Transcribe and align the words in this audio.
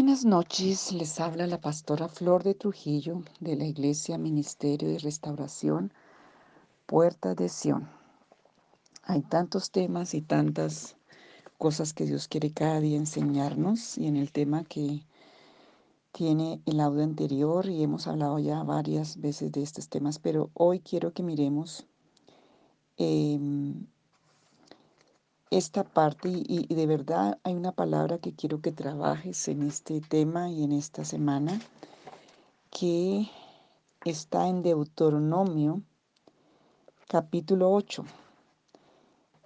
Buenas 0.00 0.24
noches, 0.24 0.92
les 0.92 1.20
habla 1.20 1.46
la 1.46 1.60
pastora 1.60 2.08
Flor 2.08 2.42
de 2.42 2.54
Trujillo 2.54 3.22
de 3.38 3.54
la 3.54 3.66
Iglesia 3.66 4.16
Ministerio 4.16 4.88
de 4.88 4.98
Restauración 4.98 5.92
Puerta 6.86 7.34
de 7.34 7.50
Sión. 7.50 7.86
Hay 9.02 9.20
tantos 9.20 9.70
temas 9.70 10.14
y 10.14 10.22
tantas 10.22 10.96
cosas 11.58 11.92
que 11.92 12.06
Dios 12.06 12.28
quiere 12.28 12.50
cada 12.50 12.80
día 12.80 12.96
enseñarnos 12.96 13.98
y 13.98 14.06
en 14.06 14.16
el 14.16 14.32
tema 14.32 14.64
que 14.64 15.04
tiene 16.12 16.62
el 16.64 16.80
audio 16.80 17.04
anterior 17.04 17.68
y 17.68 17.82
hemos 17.82 18.06
hablado 18.06 18.38
ya 18.38 18.62
varias 18.62 19.20
veces 19.20 19.52
de 19.52 19.62
estos 19.62 19.90
temas, 19.90 20.18
pero 20.18 20.48
hoy 20.54 20.80
quiero 20.80 21.12
que 21.12 21.22
miremos 21.22 21.86
em, 22.96 23.84
esta 25.50 25.82
parte 25.82 26.28
y, 26.28 26.72
de 26.72 26.86
verdad 26.86 27.38
hay 27.42 27.54
una 27.54 27.72
palabra 27.72 28.18
que 28.18 28.34
quiero 28.34 28.60
que 28.60 28.70
trabajes 28.70 29.48
en 29.48 29.62
este 29.62 30.00
tema 30.00 30.48
y 30.48 30.62
en 30.62 30.72
esta 30.72 31.04
semana 31.04 31.60
que 32.70 33.28
está 34.04 34.46
en 34.46 34.62
Deuteronomio 34.62 35.82
capítulo 37.08 37.72
8 37.72 38.04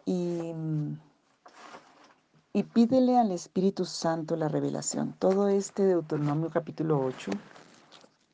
y, 0.05 0.53
y 2.53 2.63
pídele 2.65 3.17
al 3.17 3.33
Espíritu 3.33 3.87
Santo 3.87 4.37
la 4.37 4.49
revelación. 4.49 5.15
Todo 5.19 5.49
este 5.49 5.87
Deuteronomio 5.87 6.51
capítulo 6.51 7.03
8 7.03 7.31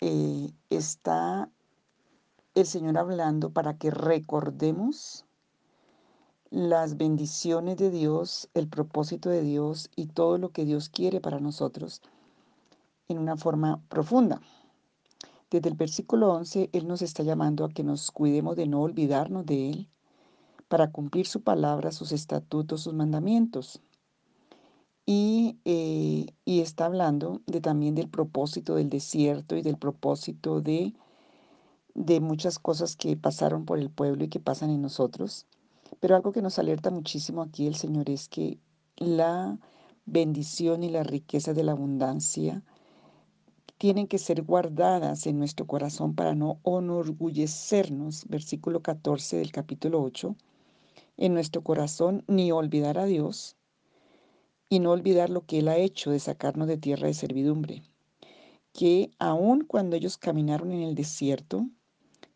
eh, 0.00 0.50
está 0.70 1.48
el 2.56 2.66
Señor 2.66 2.98
hablando 2.98 3.50
para 3.50 3.78
que 3.78 3.92
recordemos 3.92 5.24
las 6.50 6.96
bendiciones 6.96 7.76
de 7.76 7.90
Dios, 7.90 8.48
el 8.54 8.68
propósito 8.68 9.30
de 9.30 9.42
Dios 9.42 9.88
y 9.94 10.06
todo 10.06 10.36
lo 10.36 10.50
que 10.50 10.64
Dios 10.64 10.88
quiere 10.88 11.20
para 11.20 11.38
nosotros 11.38 12.02
en 13.08 13.18
una 13.18 13.36
forma 13.36 13.80
profunda. 13.88 14.40
Desde 15.50 15.68
el 15.68 15.76
versículo 15.76 16.32
11, 16.32 16.70
Él 16.72 16.88
nos 16.88 17.02
está 17.02 17.22
llamando 17.22 17.64
a 17.64 17.70
que 17.70 17.84
nos 17.84 18.10
cuidemos 18.10 18.56
de 18.56 18.66
no 18.66 18.82
olvidarnos 18.82 19.46
de 19.46 19.70
Él 19.70 19.88
para 20.68 20.90
cumplir 20.90 21.26
su 21.26 21.42
palabra, 21.42 21.92
sus 21.92 22.12
estatutos, 22.12 22.82
sus 22.82 22.94
mandamientos. 22.94 23.80
Y, 25.06 25.58
eh, 25.64 26.26
y 26.44 26.60
está 26.60 26.86
hablando 26.86 27.42
de, 27.46 27.60
también 27.60 27.94
del 27.94 28.08
propósito 28.08 28.74
del 28.74 28.90
desierto 28.90 29.56
y 29.56 29.62
del 29.62 29.76
propósito 29.76 30.60
de, 30.60 30.94
de 31.94 32.20
muchas 32.20 32.58
cosas 32.58 32.96
que 32.96 33.16
pasaron 33.16 33.64
por 33.64 33.78
el 33.78 33.90
pueblo 33.90 34.24
y 34.24 34.28
que 34.28 34.38
pasan 34.38 34.70
en 34.70 34.82
nosotros 34.82 35.46
pero 35.98 36.14
algo 36.14 36.32
que 36.32 36.42
nos 36.42 36.58
alerta 36.58 36.90
muchísimo 36.90 37.42
aquí 37.42 37.66
el 37.66 37.74
Señor 37.74 38.08
es 38.08 38.28
que 38.28 38.58
la 38.96 39.58
bendición 40.06 40.82
y 40.82 40.90
la 40.90 41.02
riqueza 41.02 41.52
de 41.52 41.64
la 41.64 41.72
abundancia 41.72 42.62
tienen 43.78 44.08
que 44.08 44.18
ser 44.18 44.42
guardadas 44.42 45.26
en 45.26 45.38
nuestro 45.38 45.66
corazón 45.66 46.14
para 46.14 46.34
no 46.34 46.60
enorgullecernos, 46.64 48.26
versículo 48.28 48.82
14 48.82 49.38
del 49.38 49.52
capítulo 49.52 50.02
8, 50.02 50.36
en 51.16 51.32
nuestro 51.32 51.62
corazón 51.62 52.22
ni 52.28 52.52
olvidar 52.52 52.98
a 52.98 53.06
Dios 53.06 53.56
y 54.68 54.80
no 54.80 54.90
olvidar 54.90 55.30
lo 55.30 55.46
que 55.46 55.60
Él 55.60 55.68
ha 55.68 55.78
hecho 55.78 56.10
de 56.10 56.18
sacarnos 56.18 56.68
de 56.68 56.76
tierra 56.76 57.06
de 57.06 57.14
servidumbre, 57.14 57.82
que 58.72 59.10
aun 59.18 59.64
cuando 59.64 59.96
ellos 59.96 60.18
caminaron 60.18 60.72
en 60.72 60.82
el 60.82 60.94
desierto, 60.94 61.66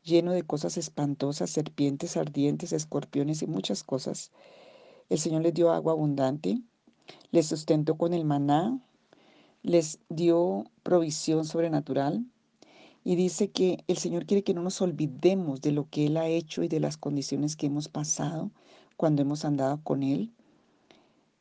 lleno 0.05 0.33
de 0.33 0.43
cosas 0.43 0.77
espantosas, 0.77 1.51
serpientes 1.51 2.17
ardientes, 2.17 2.73
escorpiones 2.73 3.43
y 3.43 3.47
muchas 3.47 3.83
cosas. 3.83 4.31
El 5.09 5.19
Señor 5.19 5.43
les 5.43 5.55
dio 5.55 5.73
agua 5.73 5.93
abundante, 5.93 6.61
les 7.31 7.47
sustentó 7.47 7.97
con 7.97 8.15
el 8.15 8.25
maná, 8.25 8.79
les 9.63 9.99
dio 10.09 10.65
provisión 10.83 11.45
sobrenatural 11.45 12.25
y 13.03 13.17
dice 13.17 13.51
que 13.51 13.85
el 13.89 13.99
Señor 13.99 14.27
quiere 14.27 14.45
que 14.45 14.55
no 14.55 14.63
nos 14.63 14.81
olvidemos 14.81 15.61
de 15.61 15.73
lo 15.73 15.89
que 15.89 16.07
Él 16.07 16.17
ha 16.17 16.29
hecho 16.29 16.63
y 16.63 16.69
de 16.69 16.81
las 16.81 16.97
condiciones 16.97 17.57
que 17.57 17.67
hemos 17.67 17.89
pasado 17.89 18.51
cuando 18.97 19.23
hemos 19.23 19.45
andado 19.45 19.83
con 19.83 20.03
Él 20.03 20.33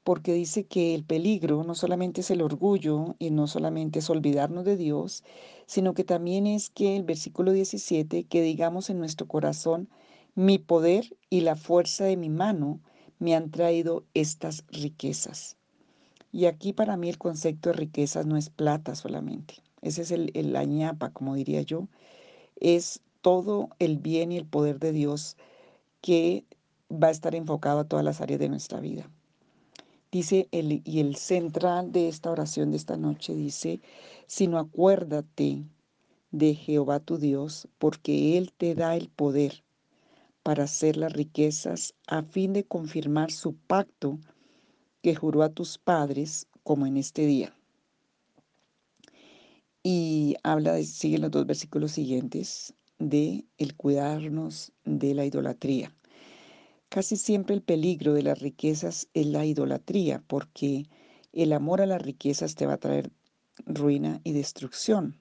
porque 0.04 0.34
dice 0.34 0.66
que 0.66 0.94
el 0.96 1.04
peligro 1.04 1.64
no 1.64 1.76
solamente 1.76 2.22
es 2.22 2.32
el 2.32 2.42
orgullo 2.42 3.16
y 3.20 3.32
no 3.32 3.48
solamente 3.48 4.00
es 4.00 4.10
olvidarnos 4.10 4.66
de 4.66 4.78
Dios, 4.78 5.24
sino 5.66 5.94
que 5.94 6.04
también 6.04 6.46
es 6.46 6.70
que 6.70 6.96
el 6.98 7.04
versículo 7.04 7.52
17, 7.54 8.26
que 8.26 8.42
digamos 8.42 8.90
en 8.90 9.00
nuestro 9.00 9.28
corazón, 9.28 9.90
mi 10.36 10.58
poder 10.58 11.16
y 11.30 11.42
la 11.42 11.56
fuerza 11.56 12.06
de 12.06 12.18
mi 12.18 12.30
mano 12.30 12.82
me 13.20 13.36
han 13.36 13.52
traído 13.52 14.04
estas 14.14 14.66
riquezas. 14.70 15.56
Y 16.32 16.46
aquí 16.46 16.74
para 16.74 16.98
mí 16.98 17.10
el 17.10 17.18
concepto 17.18 17.70
de 17.70 17.74
riquezas 17.74 18.26
no 18.26 18.36
es 18.38 18.50
plata 18.50 18.96
solamente, 18.96 19.56
ese 19.82 20.02
es 20.02 20.12
el, 20.12 20.32
el 20.34 20.58
como 21.14 21.36
diría 21.36 21.62
yo, 21.62 21.88
es 22.60 23.02
todo 23.22 23.70
el 23.80 24.00
bien 24.00 24.32
y 24.32 24.38
el 24.38 24.46
poder 24.46 24.80
de 24.80 24.92
Dios 24.92 25.38
que 26.02 26.44
va 26.92 27.08
a 27.08 27.12
estar 27.12 27.36
enfocado 27.36 27.80
a 27.80 27.88
todas 27.88 28.04
las 28.04 28.20
áreas 28.20 28.40
de 28.40 28.50
nuestra 28.50 28.80
vida. 28.80 29.10
Dice, 30.14 30.48
el, 30.52 30.84
y 30.86 31.00
el 31.00 31.16
central 31.16 31.92
de 31.92 32.08
esta 32.08 32.30
oración 32.30 32.70
de 32.70 32.78
esta 32.78 32.98
noche 32.98 33.34
dice, 33.34 33.82
sino 34.28 34.60
acuérdate 34.60 35.64
de 36.30 36.54
Jehová 36.54 37.00
tu 37.00 37.18
Dios, 37.18 37.68
porque 37.80 38.38
Él 38.38 38.54
te 38.56 38.76
da 38.76 38.96
el 38.96 39.10
poder 39.10 39.64
para 40.44 40.66
hacer 40.66 40.98
las 40.98 41.14
riquezas 41.14 41.96
a 42.06 42.22
fin 42.22 42.54
de 42.54 42.64
confirmar 42.64 43.32
su 43.32 43.56
pacto 43.56 44.20
que 45.02 45.16
juró 45.16 45.42
a 45.42 45.50
tus 45.50 45.80
padres 45.80 46.46
como 46.62 46.86
en 46.86 46.98
este 46.98 47.26
día. 47.26 47.52
Y 49.82 50.36
habla, 50.44 50.80
siguen 50.84 51.24
los 51.24 51.32
dos 51.32 51.48
versículos 51.48 51.92
siguientes, 51.92 52.76
de 53.00 53.46
el 53.58 53.76
cuidarnos 53.76 54.74
de 54.86 55.16
la 55.16 55.26
idolatría. 55.26 55.92
Casi 56.94 57.18
siempre 57.18 57.56
el 57.56 57.64
peligro 57.64 58.14
de 58.14 58.22
las 58.22 58.40
riquezas 58.40 59.08
es 59.16 59.26
la 59.26 59.48
idolatría, 59.48 60.24
porque 60.28 60.86
el 61.32 61.52
amor 61.52 61.82
a 61.82 61.88
las 61.88 62.00
riquezas 62.00 62.54
te 62.54 62.68
va 62.68 62.74
a 62.74 62.80
traer 62.80 63.12
ruina 63.66 64.22
y 64.24 64.34
destrucción. 64.34 65.18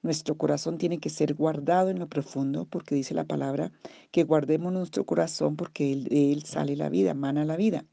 Nuestro 0.00 0.38
corazón 0.38 0.78
tiene 0.78 1.00
que 1.00 1.10
ser 1.10 1.34
guardado 1.34 1.90
en 1.90 1.98
lo 1.98 2.08
profundo, 2.08 2.64
porque 2.64 2.94
dice 2.94 3.12
la 3.12 3.26
palabra 3.26 3.72
que 4.10 4.24
guardemos 4.24 4.72
nuestro 4.72 5.04
corazón 5.04 5.54
porque 5.54 5.94
de 5.96 6.32
él 6.32 6.44
sale 6.44 6.76
la 6.76 6.88
vida, 6.88 7.12
mana 7.12 7.44
la 7.44 7.56
vida. 7.56 7.84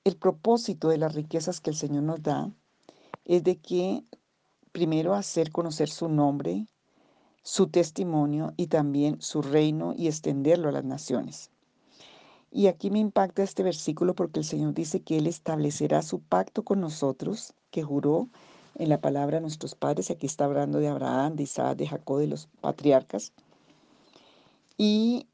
el 0.05 0.17
propósito 0.17 0.89
de 0.89 0.99
las 0.99 1.15
riquezas 1.15 1.61
que 1.61 1.71
el 1.71 1.77
Señor 1.77 2.03
nos 2.03 2.23
da 2.23 2.53
es 3.25 3.43
de 3.43 3.57
que 3.57 4.05
primero 4.72 5.15
hacer 5.15 5.53
conocer 5.53 5.89
su 5.89 6.09
nombre, 6.09 6.66
su 7.42 7.66
testimonio 7.66 8.54
y 8.56 8.68
también 8.68 9.21
su 9.21 9.42
reino 9.42 9.94
y 9.97 10.06
extenderlo 10.06 10.68
a 10.68 10.72
las 10.72 10.84
naciones. 10.84 11.50
Y 12.50 12.66
aquí 12.66 12.91
me 12.91 12.98
impacta 12.98 13.42
este 13.42 13.62
versículo 13.62 14.15
porque 14.15 14.41
el 14.41 14.44
Señor 14.44 14.74
dice 14.74 15.00
que 15.00 15.18
Él 15.18 15.27
establecerá 15.27 16.03
su 16.03 16.21
pacto 16.21 16.62
con 16.62 16.80
nosotros, 16.80 17.54
que 17.71 17.83
juró 17.83 18.28
en 18.77 18.91
la 18.91 19.00
palabra 19.00 19.39
a 19.39 19.41
nuestros 19.41 19.74
padres. 19.74 20.10
Aquí 20.10 20.27
está 20.27 20.44
hablando 20.44 20.78
de 20.78 20.89
Abraham, 20.89 21.36
de 21.36 21.44
Isaac, 21.44 21.78
de 21.78 21.89
Jacob, 21.89 22.18
de 22.18 22.27
los 22.27 22.48
patriarcas. 22.60 23.33
Y 24.77 25.27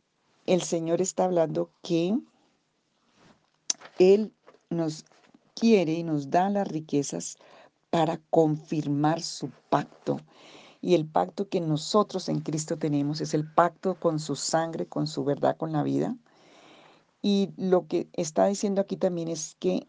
el 0.46 0.62
Señor 0.62 1.02
está 1.02 1.24
hablando 1.24 1.70
que 1.82 2.16
Él 3.98 4.32
nos 4.70 5.04
quiere 5.54 5.94
y 5.94 6.04
nos 6.04 6.30
da 6.30 6.48
las 6.50 6.68
riquezas 6.68 7.36
para 7.90 8.20
confirmar 8.30 9.22
su 9.22 9.50
pacto 9.70 10.20
y 10.80 10.94
el 10.94 11.06
pacto 11.06 11.48
que 11.48 11.60
nosotros 11.60 12.28
en 12.28 12.40
Cristo 12.40 12.78
tenemos 12.78 13.20
es 13.20 13.34
el 13.34 13.50
pacto 13.50 13.96
con 13.96 14.20
su 14.20 14.36
sangre, 14.36 14.86
con 14.86 15.06
su 15.06 15.24
verdad, 15.24 15.56
con 15.56 15.72
la 15.72 15.82
vida. 15.82 16.16
Y 17.20 17.50
lo 17.56 17.86
que 17.88 18.08
está 18.12 18.46
diciendo 18.46 18.80
aquí 18.80 18.96
también 18.96 19.28
es 19.28 19.56
que, 19.58 19.88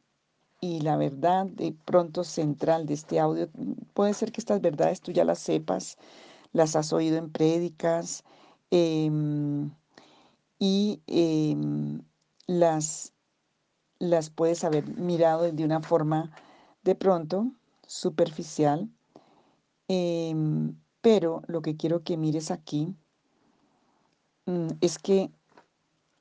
y 0.61 0.81
la 0.81 0.97
verdad 0.97 1.45
de 1.45 1.75
pronto 1.85 2.23
central 2.23 2.85
de 2.85 2.95
este 2.95 3.19
audio, 3.19 3.49
puede 3.93 4.13
ser 4.13 4.31
que 4.31 4.41
estas 4.41 4.61
verdades 4.61 5.01
tú 5.01 5.11
ya 5.11 5.23
las 5.23 5.39
sepas, 5.39 5.97
las 6.53 6.75
has 6.75 6.91
oído 6.91 7.17
en 7.17 7.31
prédicas 7.31 8.23
em, 8.71 9.71
y 10.57 11.01
em, 11.07 12.01
las, 12.47 13.13
las 13.99 14.31
puedes 14.31 14.63
haber 14.63 14.87
mirado 14.97 15.51
de 15.51 15.63
una 15.63 15.81
forma 15.81 16.31
de 16.83 16.95
pronto 16.95 17.51
superficial 17.85 18.89
Em, 19.91 20.75
pero 21.01 21.41
lo 21.47 21.63
que 21.63 21.75
quiero 21.75 22.03
que 22.03 22.15
mires 22.15 22.51
aquí 22.51 22.95
mm, 24.45 24.67
es 24.81 24.99
que 24.99 25.31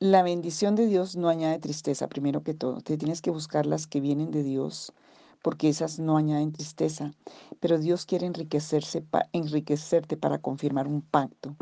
la 0.00 0.22
bendición 0.22 0.74
de 0.74 0.86
Dios 0.86 1.16
no 1.16 1.28
añade 1.28 1.58
tristeza, 1.58 2.08
primero 2.08 2.42
que 2.42 2.54
todo. 2.54 2.80
Te 2.80 2.96
tienes 2.96 3.20
que 3.20 3.30
buscar 3.30 3.66
las 3.66 3.86
que 3.86 4.00
vienen 4.00 4.30
de 4.30 4.42
Dios, 4.42 4.94
porque 5.42 5.68
esas 5.68 5.98
no 5.98 6.16
añaden 6.16 6.52
tristeza. 6.52 7.12
Pero 7.60 7.78
Dios 7.78 8.06
quiere 8.06 8.26
enriquecerse 8.26 9.04
enriquecerte 9.32 10.16
para 10.16 10.38
confirmar 10.38 10.86
un 10.86 11.02
pacto. 11.02 11.54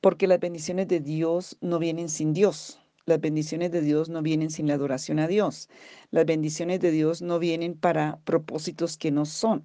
Porque 0.00 0.28
las 0.28 0.38
bendiciones 0.38 0.86
de 0.86 1.00
Dios 1.00 1.56
no 1.60 1.80
vienen 1.80 2.08
sin 2.08 2.32
Dios. 2.32 2.78
Las 3.06 3.20
bendiciones 3.20 3.72
de 3.72 3.80
Dios 3.80 4.08
no 4.08 4.22
vienen 4.22 4.50
sin 4.50 4.68
la 4.68 4.74
adoración 4.74 5.18
a 5.18 5.26
Dios. 5.26 5.68
Las 6.12 6.26
bendiciones 6.26 6.78
de 6.78 6.92
Dios 6.92 7.22
no 7.22 7.40
vienen 7.40 7.76
para 7.76 8.20
propósitos 8.24 8.96
que 8.96 9.10
no 9.10 9.24
son. 9.24 9.64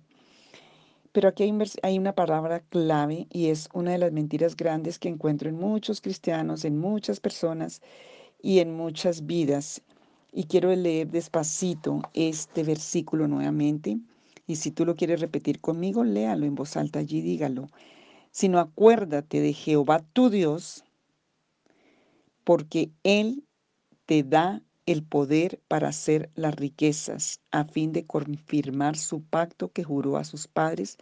Pero 1.11 1.27
aquí 1.27 1.43
hay, 1.83 1.97
una 1.99 2.15
palabra 2.15 2.61
clave 2.69 3.27
y 3.29 3.47
es 3.47 3.67
una 3.73 3.91
de 3.91 3.97
las 3.97 4.13
mentiras 4.13 4.55
grandes 4.55 4.97
que 4.97 5.09
encuentro 5.09 5.49
en 5.49 5.55
muchos 5.55 5.99
cristianos, 5.99 6.63
en 6.63 6.77
muchas 6.77 7.19
personas 7.19 7.81
y 8.41 8.59
en 8.59 8.73
muchas 8.75 9.25
vidas. 9.25 9.81
Y 10.31 10.45
quiero 10.45 10.73
leer 10.73 11.09
despacito 11.09 12.01
este 12.13 12.63
versículo 12.63 13.27
nuevamente. 13.27 13.99
Y 14.47 14.55
si 14.55 14.71
tú 14.71 14.85
lo 14.85 14.95
quieres 14.95 15.19
repetir 15.19 15.59
conmigo, 15.59 16.05
léalo 16.05 16.45
en 16.45 16.55
voz 16.55 16.77
alta 16.77 16.99
allí, 16.99 17.21
dígalo. 17.21 17.67
Sino 18.31 18.59
acuérdate 18.59 19.41
de 19.41 19.51
Jehová 19.51 20.05
tu 20.13 20.29
Dios, 20.29 20.85
porque 22.45 22.91
Él 23.03 23.43
te 24.05 24.23
da 24.23 24.61
el 24.91 25.03
poder 25.03 25.61
para 25.67 25.89
hacer 25.89 26.29
las 26.35 26.55
riquezas, 26.55 27.41
a 27.51 27.65
fin 27.65 27.91
de 27.91 28.05
confirmar 28.05 28.97
su 28.97 29.21
pacto 29.23 29.71
que 29.71 29.83
juró 29.83 30.17
a 30.17 30.23
sus 30.23 30.47
padres, 30.47 30.97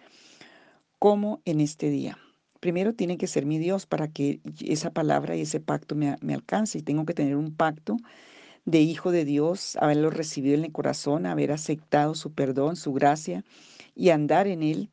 como 1.00 1.42
en 1.46 1.62
este 1.62 1.90
día. 1.90 2.18
Primero 2.60 2.94
tiene 2.94 3.18
que 3.18 3.28
ser 3.28 3.46
mi 3.46 3.58
Dios 3.58 3.86
para 3.86 4.10
que 4.10 4.42
esa 4.62 4.92
palabra 4.92 5.36
y 5.36 5.42
ese 5.42 5.60
pacto 5.60 5.96
me, 5.96 6.18
me 6.22 6.34
alcance. 6.34 6.78
Y 6.78 6.82
tengo 6.82 7.06
que 7.06 7.14
tener 7.14 7.38
un 7.38 7.56
pacto 7.56 7.98
de 8.66 8.82
hijo 8.82 9.12
de 9.12 9.24
Dios, 9.24 9.78
haberlo 9.78 10.10
recibido 10.10 10.56
en 10.56 10.66
el 10.66 10.72
corazón, 10.72 11.26
haber 11.26 11.52
aceptado 11.52 12.16
su 12.16 12.34
perdón, 12.34 12.76
su 12.76 12.94
gracia 12.94 13.46
y 13.96 14.10
andar 14.10 14.48
en 14.48 14.62
él, 14.62 14.90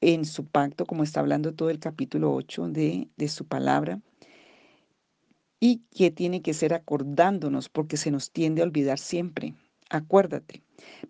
en 0.00 0.24
su 0.24 0.46
pacto, 0.46 0.86
como 0.86 1.02
está 1.02 1.20
hablando 1.20 1.54
todo 1.54 1.70
el 1.70 1.80
capítulo 1.80 2.32
8 2.32 2.68
de, 2.68 3.08
de 3.16 3.28
su 3.28 3.46
palabra 3.46 4.00
y 5.60 5.82
que 5.94 6.10
tiene 6.10 6.42
que 6.42 6.54
ser 6.54 6.74
acordándonos 6.74 7.68
porque 7.68 7.96
se 7.96 8.10
nos 8.10 8.30
tiende 8.30 8.62
a 8.62 8.64
olvidar 8.64 8.98
siempre. 8.98 9.54
Acuérdate. 9.90 10.62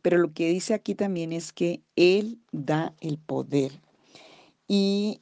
Pero 0.02 0.19
lo 0.19 0.32
que 0.32 0.49
dice 0.49 0.75
aquí 0.75 0.94
también 0.94 1.32
es 1.32 1.52
que 1.52 1.82
Él 1.96 2.38
da 2.52 2.94
el 3.00 3.19
poder. 3.19 3.73
Y 4.69 5.20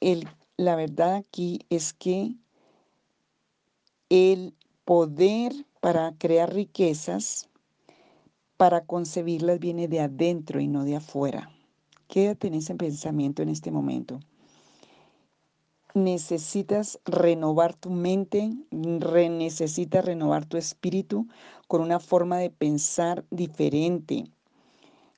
el, 0.00 0.28
la 0.56 0.76
verdad 0.76 1.14
aquí 1.14 1.60
es 1.70 1.92
que 1.92 2.34
el 4.08 4.54
poder 4.84 5.52
para 5.80 6.14
crear 6.18 6.52
riquezas, 6.52 7.48
para 8.56 8.84
concebirlas, 8.84 9.58
viene 9.58 9.88
de 9.88 10.00
adentro 10.00 10.60
y 10.60 10.68
no 10.68 10.84
de 10.84 10.96
afuera. 10.96 11.50
Quédate 12.08 12.48
en 12.48 12.54
ese 12.54 12.74
pensamiento 12.74 13.42
en 13.42 13.48
este 13.48 13.70
momento 13.70 14.20
necesitas 15.96 17.00
renovar 17.06 17.74
tu 17.74 17.90
mente, 17.90 18.52
necesitas 18.70 20.04
renovar 20.04 20.44
tu 20.44 20.58
espíritu 20.58 21.26
con 21.68 21.80
una 21.80 21.98
forma 22.00 22.36
de 22.36 22.50
pensar 22.50 23.24
diferente, 23.30 24.30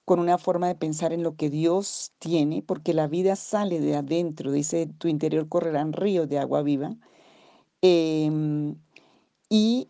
con 0.04 0.20
una 0.20 0.38
forma 0.38 0.68
de 0.68 0.76
pensar 0.76 1.12
en 1.12 1.24
lo 1.24 1.34
que 1.34 1.50
Dios 1.50 2.12
tiene, 2.20 2.62
porque 2.62 2.94
la 2.94 3.08
vida 3.08 3.34
sale 3.34 3.80
de 3.80 3.96
adentro, 3.96 4.52
dice, 4.52 4.88
tu 4.98 5.08
interior 5.08 5.48
correrán 5.48 5.92
ríos 5.92 6.28
de 6.28 6.38
agua 6.38 6.62
viva. 6.62 6.94
Em, 7.82 8.76
y 9.50 9.88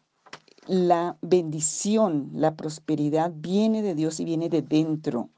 la 0.67 1.19
bendición, 1.21 2.31
la 2.35 2.57
prosperidad 2.57 3.31
viene 3.35 3.83
de 3.83 3.95
Dios 3.95 4.21
y 4.21 4.25
viene 4.25 4.49
de 4.49 4.63
dentro 4.63 5.29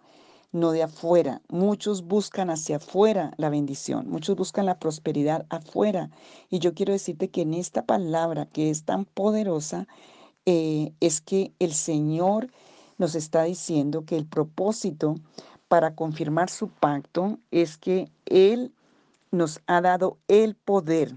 no 0.52 0.73
de 0.73 0.82
afuera. 0.82 1.43
Muchos 1.49 2.02
buscan 2.02 2.50
hacia 2.50 2.76
afuera 2.76 3.32
la 3.37 3.50
bendición, 3.50 4.08
muchos 4.08 4.37
buscan 4.37 4.67
la 4.67 4.79
prosperidad 4.79 5.47
afuera. 5.49 6.11
Y 6.49 6.58
yo 6.58 6.75
quiero 6.75 6.93
decirte 6.93 7.29
que 7.29 7.43
en 7.43 7.55
esta 7.55 7.87
palabra 7.87 8.47
que 8.47 8.70
es 8.70 8.85
tan 8.85 9.05
poderosa, 9.05 9.87
eh, 10.47 10.93
es 11.00 11.20
que 11.20 11.52
el 11.58 11.73
Señor 11.73 12.50
nos 12.99 13.14
está 13.14 13.44
diciendo 13.44 14.05
que 14.05 14.17
el 14.17 14.26
propósito 14.26 15.14
para 15.69 15.94
confirmar 15.94 16.50
su 16.50 16.69
pacto 16.69 17.38
es 17.50 17.79
que 17.79 18.11
Él 18.26 18.73
nos 19.31 19.61
ha 19.67 19.81
dado 19.81 20.19
el 20.29 20.56
poder. 20.56 21.14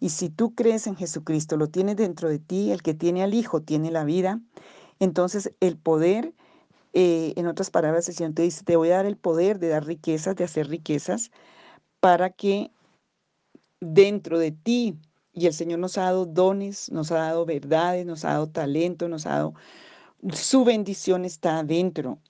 Y 0.00 0.10
si 0.10 0.28
tú 0.28 0.54
crees 0.54 0.86
en 0.86 0.96
Jesucristo, 0.96 1.56
lo 1.56 1.68
tienes 1.68 1.96
dentro 1.96 2.28
de 2.28 2.38
ti, 2.38 2.72
el 2.72 2.82
que 2.82 2.94
tiene 2.94 3.22
al 3.22 3.34
Hijo 3.34 3.62
tiene 3.62 3.90
la 3.90 4.04
vida, 4.04 4.40
entonces 4.98 5.52
el 5.60 5.76
poder 5.76 6.34
eh, 6.94 7.34
en 7.36 7.46
otras 7.48 7.70
palabras, 7.70 8.08
el 8.08 8.14
Señor 8.14 8.34
te 8.34 8.42
dice, 8.42 8.64
te 8.64 8.76
voy 8.76 8.90
a 8.90 8.96
dar 8.96 9.06
el 9.06 9.16
poder 9.16 9.58
de 9.58 9.68
dar 9.68 9.84
riquezas, 9.84 10.36
de 10.36 10.44
hacer 10.44 10.68
riquezas, 10.68 11.32
para 12.00 12.30
que 12.30 12.70
dentro 13.80 14.38
de 14.38 14.52
ti, 14.52 14.96
y 15.32 15.46
el 15.46 15.54
Señor 15.54 15.80
nos 15.80 15.98
ha 15.98 16.02
dado 16.04 16.26
dones, 16.26 16.90
nos 16.92 17.10
ha 17.10 17.16
dado 17.16 17.44
verdades, 17.44 18.06
nos 18.06 18.24
ha 18.24 18.30
dado 18.30 18.48
talento, 18.48 19.08
nos 19.08 19.26
ha 19.26 19.30
dado, 19.30 19.54
su 20.32 20.64
bendición 20.64 21.24
está 21.24 21.58
adentro. 21.58 22.20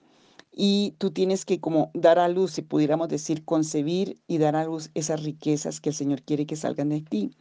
Y 0.50 0.94
tú 0.98 1.10
tienes 1.10 1.44
que 1.44 1.60
como 1.60 1.90
dar 1.94 2.18
a 2.18 2.28
luz, 2.28 2.52
si 2.52 2.62
pudiéramos 2.62 3.08
decir, 3.08 3.44
concebir 3.44 4.18
y 4.28 4.38
dar 4.38 4.56
a 4.56 4.64
luz 4.64 4.90
esas 4.94 5.22
riquezas 5.22 5.80
que 5.80 5.90
el 5.90 5.94
Señor 5.96 6.22
quiere 6.22 6.46
que 6.46 6.56
salgan 6.56 6.88
de 6.90 7.02
ti 7.02 7.32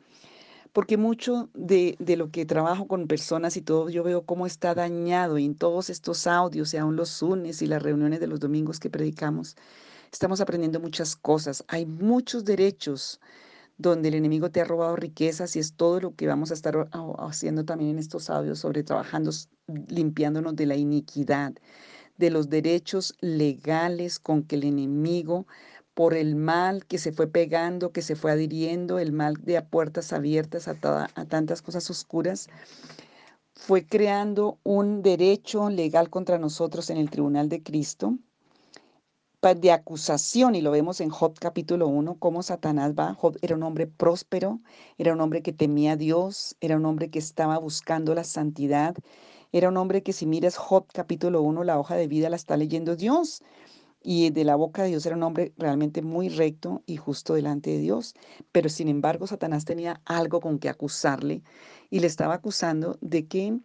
porque 0.74 0.98
mucho 0.98 1.50
de, 1.54 1.96
lo 2.18 2.32
que 2.32 2.46
trabajo 2.46 2.88
con 2.88 3.08
personas 3.08 3.56
y 3.58 3.62
todo, 3.62 3.90
yo 3.90 4.04
veo 4.04 4.26
cómo 4.26 4.48
está 4.48 4.74
dañado 4.74 5.38
y 5.38 5.46
en 5.46 5.56
todos 5.56 5.92
estos 5.92 6.26
audios 6.26 6.74
y 6.74 6.78
aún 6.78 6.96
los 6.96 7.22
unes 7.22 7.62
y 7.62 7.68
las 7.68 7.82
reuniones 7.82 8.20
de 8.20 8.28
los 8.28 8.40
domingos 8.40 8.80
que 8.80 8.90
predicamos, 8.90 9.56
estamos 10.12 10.42
aprendiendo 10.42 10.80
muchas 10.80 11.16
cosas. 11.16 11.64
Hay 11.68 11.86
muchos 11.86 12.44
derechos 12.44 13.22
donde 13.78 14.10
el 14.10 14.16
enemigo 14.16 14.50
te 14.50 14.62
ha 14.62 14.66
robado 14.66 14.96
riquezas 14.96 15.56
y 15.56 15.60
es 15.60 15.74
todo 15.74 16.00
lo 16.00 16.16
que 16.16 16.28
vamos 16.28 16.50
a 16.50 16.56
estar 16.56 16.90
haciendo 17.20 17.66
también 17.66 17.92
en 17.92 18.00
estos 18.00 18.32
audios 18.32 18.60
sobre 18.60 18.84
trabajando, 18.84 19.32
limpiándonos 19.88 20.56
de 20.56 20.66
la 20.66 20.76
iniquidad, 20.76 21.54
de 22.18 22.32
los 22.32 22.50
derechos 22.50 23.16
legales 23.22 24.20
con 24.20 24.44
que 24.44 24.56
el 24.56 24.64
enemigo 24.64 25.46
por 25.94 26.14
el 26.14 26.36
mal 26.36 26.86
que 26.86 26.98
se 26.98 27.12
fue 27.12 27.28
pegando, 27.28 27.92
que 27.92 28.02
se 28.02 28.16
fue 28.16 28.32
adhiriendo, 28.32 29.00
el 29.00 29.12
mal 29.12 29.36
de 29.36 29.58
a 29.58 29.66
puertas 29.68 30.14
abiertas 30.14 30.68
a, 30.68 30.76
a 31.16 31.26
tantas 31.26 31.62
cosas 31.62 31.90
oscuras, 31.90 32.50
fue 33.56 33.86
creando 33.86 34.60
un 34.64 35.02
derecho 35.02 35.70
legal 35.70 36.10
contra 36.10 36.38
nosotros 36.40 36.90
en 36.90 36.98
el 36.98 37.10
tribunal 37.10 37.50
de 37.50 37.62
Cristo 37.64 38.18
de 39.54 39.74
acusación, 39.74 40.56
y 40.56 40.62
lo 40.62 40.72
vemos 40.72 41.02
en 41.02 41.10
Job 41.10 41.38
capítulo 41.38 41.90
1, 41.90 42.16
cómo 42.18 42.44
Satanás 42.44 42.94
va. 42.98 43.14
Job 43.14 43.38
era 43.42 43.56
un 43.56 43.64
hombre 43.64 43.88
próspero, 43.88 44.62
era 44.98 45.12
un 45.12 45.20
hombre 45.20 45.42
que 45.42 45.52
temía 45.52 45.92
a 45.92 45.96
Dios, 45.98 46.56
era 46.62 46.78
un 46.78 46.86
hombre 46.86 47.10
que 47.10 47.20
estaba 47.20 47.58
buscando 47.58 48.16
la 48.16 48.24
santidad, 48.24 48.96
era 49.52 49.68
un 49.68 49.76
hombre 49.76 50.02
que 50.02 50.14
si 50.14 50.26
miras 50.26 50.56
Job 50.56 50.86
capítulo 50.94 51.42
1, 51.42 51.66
la 51.66 51.78
hoja 51.78 51.96
de 51.96 52.08
vida 52.08 52.30
la 52.30 52.38
está 52.38 52.56
leyendo 52.56 52.96
Dios 52.96 53.44
y 54.04 54.30
de 54.30 54.44
la 54.44 54.56
boca 54.56 54.84
de 54.84 54.90
Dios 54.90 55.06
era 55.06 55.16
un 55.16 55.24
hombre 55.24 55.54
realmente 55.58 56.02
muy 56.02 56.30
recto 56.30 56.84
y 56.86 56.98
justo 56.98 57.34
delante 57.34 57.72
de 57.72 57.80
Dios, 57.80 58.14
pero 58.52 58.70
sin 58.70 58.90
embargo 58.90 59.26
Satanás 59.26 59.64
tenía 59.66 60.02
algo 60.06 60.42
con 60.42 60.60
que 60.60 60.70
acusarle 60.70 61.42
y 61.90 62.00
le 62.02 62.08
estaba 62.08 62.36
acusando 62.36 62.98
de 63.02 63.28
que 63.28 63.60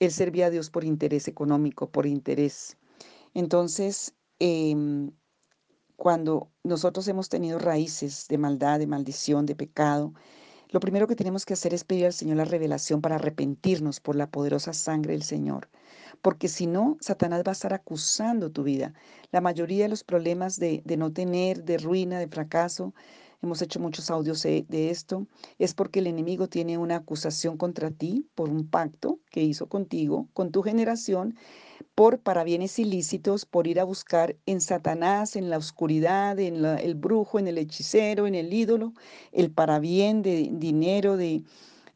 él 0.00 0.10
servía 0.10 0.46
a 0.46 0.50
Dios 0.50 0.70
por 0.70 0.84
interés 0.84 1.28
económico, 1.28 1.90
por 1.90 2.06
interés. 2.06 2.78
Entonces, 3.34 4.14
em, 4.38 5.12
cuando 5.96 6.50
nosotros 6.64 7.06
hemos 7.08 7.28
tenido 7.28 7.58
raíces 7.58 8.26
de 8.28 8.38
maldad, 8.38 8.78
de 8.78 8.86
maldición, 8.86 9.46
de 9.46 9.54
pecado, 9.54 10.14
lo 10.74 10.80
primero 10.80 11.06
que 11.06 11.14
tenemos 11.14 11.46
que 11.46 11.54
hacer 11.54 11.72
es 11.72 11.84
pedir 11.84 12.06
al 12.06 12.12
Señor 12.12 12.36
la 12.36 12.44
revelación 12.44 13.00
para 13.00 13.14
arrepentirnos 13.14 14.00
por 14.00 14.16
la 14.16 14.26
poderosa 14.26 14.72
sangre 14.72 15.12
del 15.12 15.22
Señor 15.22 15.68
porque 16.24 16.48
si 16.48 16.66
no, 16.66 16.96
Satanás 17.00 17.42
va 17.46 17.50
a 17.50 17.58
estar 17.58 17.74
acusando 17.74 18.50
tu 18.50 18.62
vida. 18.62 18.94
La 19.30 19.42
mayoría 19.42 19.84
de 19.84 19.90
los 19.90 20.04
problemas 20.04 20.58
de, 20.58 20.82
no 20.96 21.12
tener, 21.12 21.64
de 21.64 21.76
ruina, 21.76 22.18
de 22.18 22.28
fracaso, 22.28 22.94
hemos 23.42 23.60
hecho 23.60 23.78
muchos 23.78 24.10
audios 24.10 24.42
de, 24.42 24.64
esto, 24.90 25.26
es 25.58 25.74
porque 25.74 25.98
el 25.98 26.06
enemigo 26.06 26.48
tiene 26.48 26.78
una 26.78 26.96
acusación 26.96 27.58
contra 27.58 27.90
ti 27.90 28.26
por 28.34 28.48
un 28.48 28.66
pacto 28.66 29.20
que 29.30 29.42
hizo 29.42 29.68
contigo, 29.68 30.28
con 30.32 30.50
tu 30.50 30.62
generación, 30.62 31.36
por 31.94 32.18
parabienes 32.18 32.78
ilícitos, 32.78 33.46
por 33.46 33.66
ir 33.66 33.78
a 33.78 33.84
buscar 33.84 34.36
en 34.46 34.60
Satanás, 34.60 35.36
en 35.36 35.50
la 35.50 35.58
oscuridad, 35.58 36.38
en 36.38 36.64
el 36.64 36.94
brujo, 36.94 37.38
en 37.38 37.46
el 37.46 37.58
hechicero, 37.58 38.26
en 38.26 38.34
el 38.34 38.52
ídolo, 38.52 38.94
el 39.32 39.50
parabien 39.50 40.22
de 40.22 40.50
dinero, 40.52 41.16
de, 41.16 41.42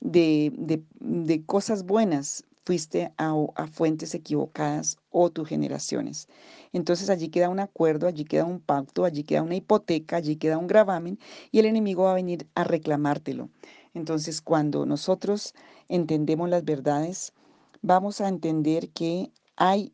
de, 0.00 0.52
de, 0.56 0.82
de 1.00 1.44
cosas 1.44 1.84
buenas, 1.84 2.44
fuiste 2.68 3.12
a, 3.16 3.34
a, 3.54 3.66
fuentes 3.66 4.14
equivocadas 4.14 4.98
o 5.10 5.30
tus 5.30 5.48
generaciones. 5.48 6.28
Entonces 6.74 7.08
allí 7.08 7.30
queda 7.30 7.48
un 7.48 7.60
acuerdo, 7.60 8.06
allí 8.06 8.26
queda 8.26 8.44
un 8.44 8.60
pacto, 8.60 9.06
allí 9.06 9.24
queda 9.24 9.42
una 9.42 9.56
hipoteca, 9.56 10.16
allí 10.16 10.36
queda 10.36 10.58
un 10.58 10.66
gravamen 10.66 11.18
y 11.50 11.60
el 11.60 11.64
enemigo 11.64 12.02
va 12.02 12.10
a 12.12 12.16
venir 12.16 12.46
a 12.54 12.64
reclamártelo. 12.64 13.48
Entonces 13.94 14.42
cuando 14.42 14.84
nosotros 14.84 15.54
entendemos 15.88 16.50
las 16.50 16.62
verdades, 16.62 17.32
vamos 17.80 18.20
a 18.20 18.28
entender 18.28 18.90
que 18.90 19.32
hay 19.58 19.92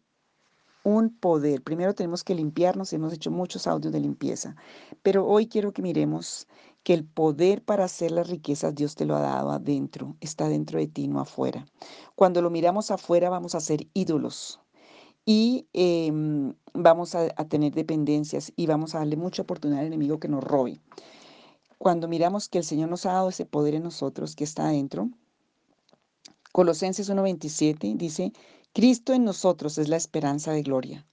un 0.84 1.16
poder. 1.18 1.62
Primero 1.62 1.94
tenemos 1.94 2.22
que 2.22 2.34
limpiarnos, 2.34 2.92
hemos 2.92 3.12
hecho 3.14 3.30
muchos 3.30 3.66
audios 3.66 3.92
de 3.92 4.00
limpieza, 4.00 4.54
pero 5.02 5.26
hoy 5.26 5.48
quiero 5.48 5.72
que 5.72 5.80
miremos 5.82 6.46
que 6.82 6.92
el 6.92 7.04
poder 7.04 7.64
para 7.64 7.84
hacer 7.84 8.10
las 8.10 8.28
riquezas 8.28 8.74
Dios 8.74 8.94
te 8.94 9.06
lo 9.06 9.16
ha 9.16 9.20
dado 9.20 9.50
adentro, 9.50 10.16
está 10.20 10.48
dentro 10.48 10.78
de 10.78 10.86
ti, 10.86 11.08
no 11.08 11.18
afuera. 11.18 11.64
Cuando 12.14 12.42
lo 12.42 12.50
miramos 12.50 12.90
afuera 12.90 13.30
vamos 13.30 13.54
a 13.54 13.60
ser 13.60 13.88
ídolos 13.94 14.60
y 15.24 15.66
em, 15.72 16.52
vamos 16.74 17.14
a, 17.14 17.28
a 17.34 17.48
tener 17.48 17.72
dependencias 17.72 18.52
y 18.54 18.66
vamos 18.66 18.94
a 18.94 18.98
darle 18.98 19.16
mucha 19.16 19.40
oportunidad 19.40 19.80
al 19.80 19.86
enemigo 19.86 20.20
que 20.20 20.28
nos 20.28 20.44
robe. 20.44 20.78
Cuando 21.78 22.08
miramos 22.08 22.50
que 22.50 22.58
el 22.58 22.64
Señor 22.64 22.90
nos 22.90 23.06
ha 23.06 23.14
dado 23.14 23.30
ese 23.30 23.46
poder 23.46 23.74
en 23.74 23.84
nosotros 23.84 24.36
que 24.36 24.44
está 24.44 24.66
adentro, 24.66 25.08
Colosenses 26.52 27.10
1.27 27.10 27.96
dice, 27.96 28.32
Cristo 28.74 29.12
en 29.12 29.24
nosotros 29.24 29.78
es 29.78 29.88
la 29.88 29.96
esperanza 29.96 30.50
de 30.50 30.64
gloria. 30.64 31.06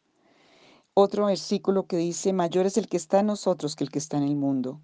Otro 0.96 1.28
versículo 1.28 1.86
que 1.86 1.96
dice, 1.96 2.34
mayor 2.34 2.66
es 2.66 2.76
el 2.76 2.88
que 2.88 2.98
está 2.98 3.20
en 3.20 3.28
nosotros 3.28 3.76
que 3.76 3.84
el 3.84 3.92
que 3.92 4.00
está 4.00 4.18
en 4.18 4.24
el 4.24 4.36
mundo. 4.36 4.82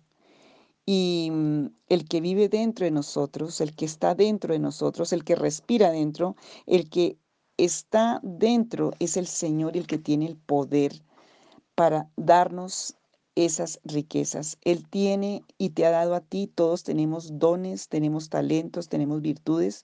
Y 0.86 1.30
mm, 1.32 1.66
el 1.90 2.08
que 2.08 2.22
vive 2.22 2.50
dentro 2.50 2.86
de 2.86 2.92
nosotros, 2.92 3.62
el 3.62 3.76
que 3.76 3.86
está 3.86 4.14
dentro 4.14 4.54
de 4.54 4.60
nosotros, 4.60 5.12
el 5.12 5.24
que 5.24 5.36
respira 5.36 5.90
dentro, 5.90 6.36
el 6.68 6.88
que 6.88 7.18
está 7.58 8.20
dentro 8.22 8.92
es 9.00 9.18
el 9.18 9.26
Señor 9.26 9.76
el 9.76 9.88
que 9.88 9.98
tiene 9.98 10.28
el 10.28 10.38
poder 10.38 11.02
para 11.74 12.12
darnos 12.16 12.96
esas 13.34 13.80
riquezas. 13.86 14.60
Él 14.62 14.88
tiene 14.88 15.44
y 15.58 15.72
te 15.72 15.88
ha 15.88 15.90
dado 15.90 16.14
a 16.14 16.22
ti, 16.22 16.46
todos 16.46 16.84
tenemos 16.84 17.40
dones, 17.40 17.90
tenemos 17.90 18.30
talentos, 18.30 18.88
tenemos 18.88 19.24
virtudes 19.24 19.84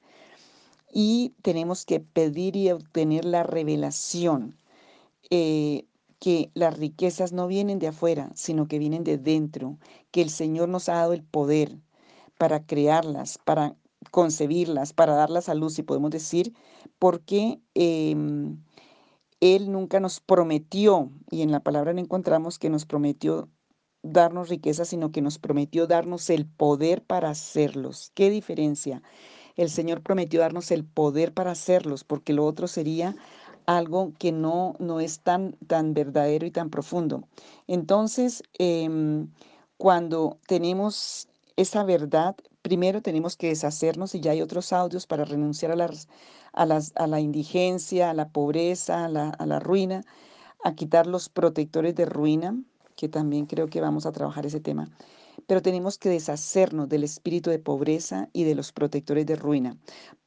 y 0.93 1.33
tenemos 1.41 1.85
que 1.85 1.99
pedir 1.99 2.55
y 2.55 2.71
obtener 2.71 3.25
la 3.25 3.43
revelación, 3.43 4.55
eh, 5.31 5.85
que 6.19 6.51
las 6.53 6.77
riquezas 6.77 7.33
no 7.33 7.47
vienen 7.47 7.79
de 7.79 7.87
afuera, 7.87 8.31
sino 8.35 8.67
que 8.67 8.79
vienen 8.79 9.03
de 9.03 9.17
dentro, 9.17 9.77
que 10.11 10.21
el 10.21 10.29
Señor 10.29 10.69
nos 10.69 10.87
ha 10.87 10.93
dado 10.93 11.13
el 11.13 11.23
poder 11.23 11.79
para 12.37 12.65
crearlas, 12.65 13.39
para 13.39 13.75
concebirlas, 14.11 14.93
para 14.93 15.15
darlas 15.15 15.49
a 15.49 15.55
luz, 15.55 15.73
si 15.73 15.83
podemos 15.83 16.11
decir, 16.11 16.53
porque 16.99 17.59
em, 17.73 18.63
Él 19.39 19.71
nunca 19.71 19.99
nos 19.99 20.19
prometió, 20.19 21.11
y 21.31 21.41
en 21.41 21.51
la 21.51 21.61
palabra 21.61 21.93
no 21.93 21.99
encontramos 21.99 22.59
que 22.59 22.69
nos 22.69 22.85
prometió 22.85 23.49
darnos 24.03 24.49
riquezas, 24.49 24.89
sino 24.89 25.11
que 25.11 25.21
nos 25.21 25.39
prometió 25.39 25.87
darnos 25.87 26.29
el 26.29 26.45
poder 26.45 27.03
para 27.03 27.29
hacerlos. 27.31 28.11
¿Qué 28.13 28.29
diferencia? 28.29 29.01
El 29.55 29.69
Señor 29.69 30.01
prometió 30.01 30.39
darnos 30.39 30.71
el 30.71 30.83
poder 30.83 31.33
para 31.33 31.51
hacerlos, 31.51 32.03
porque 32.03 32.33
lo 32.33 32.45
otro 32.45 32.67
sería 32.67 33.15
algo 33.65 34.13
que 34.19 34.31
no, 34.31 34.75
no 34.79 34.99
es 34.99 35.19
tan, 35.19 35.53
tan 35.67 35.93
verdadero 35.93 36.45
y 36.45 36.51
tan 36.51 36.69
profundo. 36.69 37.23
Entonces, 37.67 38.43
em, 38.57 39.29
cuando 39.77 40.37
tenemos 40.47 41.27
esa 41.55 41.83
verdad, 41.83 42.35
primero 42.61 43.01
tenemos 43.01 43.37
que 43.37 43.47
deshacernos, 43.49 44.15
y 44.15 44.21
ya 44.21 44.31
hay 44.31 44.41
otros 44.41 44.73
audios 44.73 45.07
para 45.07 45.25
renunciar 45.25 45.71
a, 45.71 45.75
las, 45.75 46.07
a, 46.53 46.65
las, 46.65 46.91
a 46.95 47.07
la 47.07 47.19
indigencia, 47.19 48.09
a 48.09 48.13
la 48.13 48.29
pobreza, 48.29 49.05
a 49.05 49.09
la, 49.09 49.29
a 49.29 49.45
la 49.45 49.59
ruina, 49.59 50.03
a 50.63 50.75
quitar 50.75 51.07
los 51.07 51.29
protectores 51.29 51.95
de 51.95 52.05
ruina, 52.05 52.57
que 52.95 53.09
también 53.09 53.45
creo 53.45 53.67
que 53.67 53.81
vamos 53.81 54.05
a 54.05 54.11
trabajar 54.11 54.45
ese 54.45 54.59
tema 54.59 54.89
pero 55.47 55.61
tenemos 55.61 55.97
que 55.97 56.09
deshacernos 56.09 56.89
del 56.89 57.03
espíritu 57.03 57.49
de 57.49 57.59
pobreza 57.59 58.29
y 58.33 58.43
de 58.43 58.55
los 58.55 58.71
protectores 58.71 59.25
de 59.25 59.35
ruina. 59.35 59.77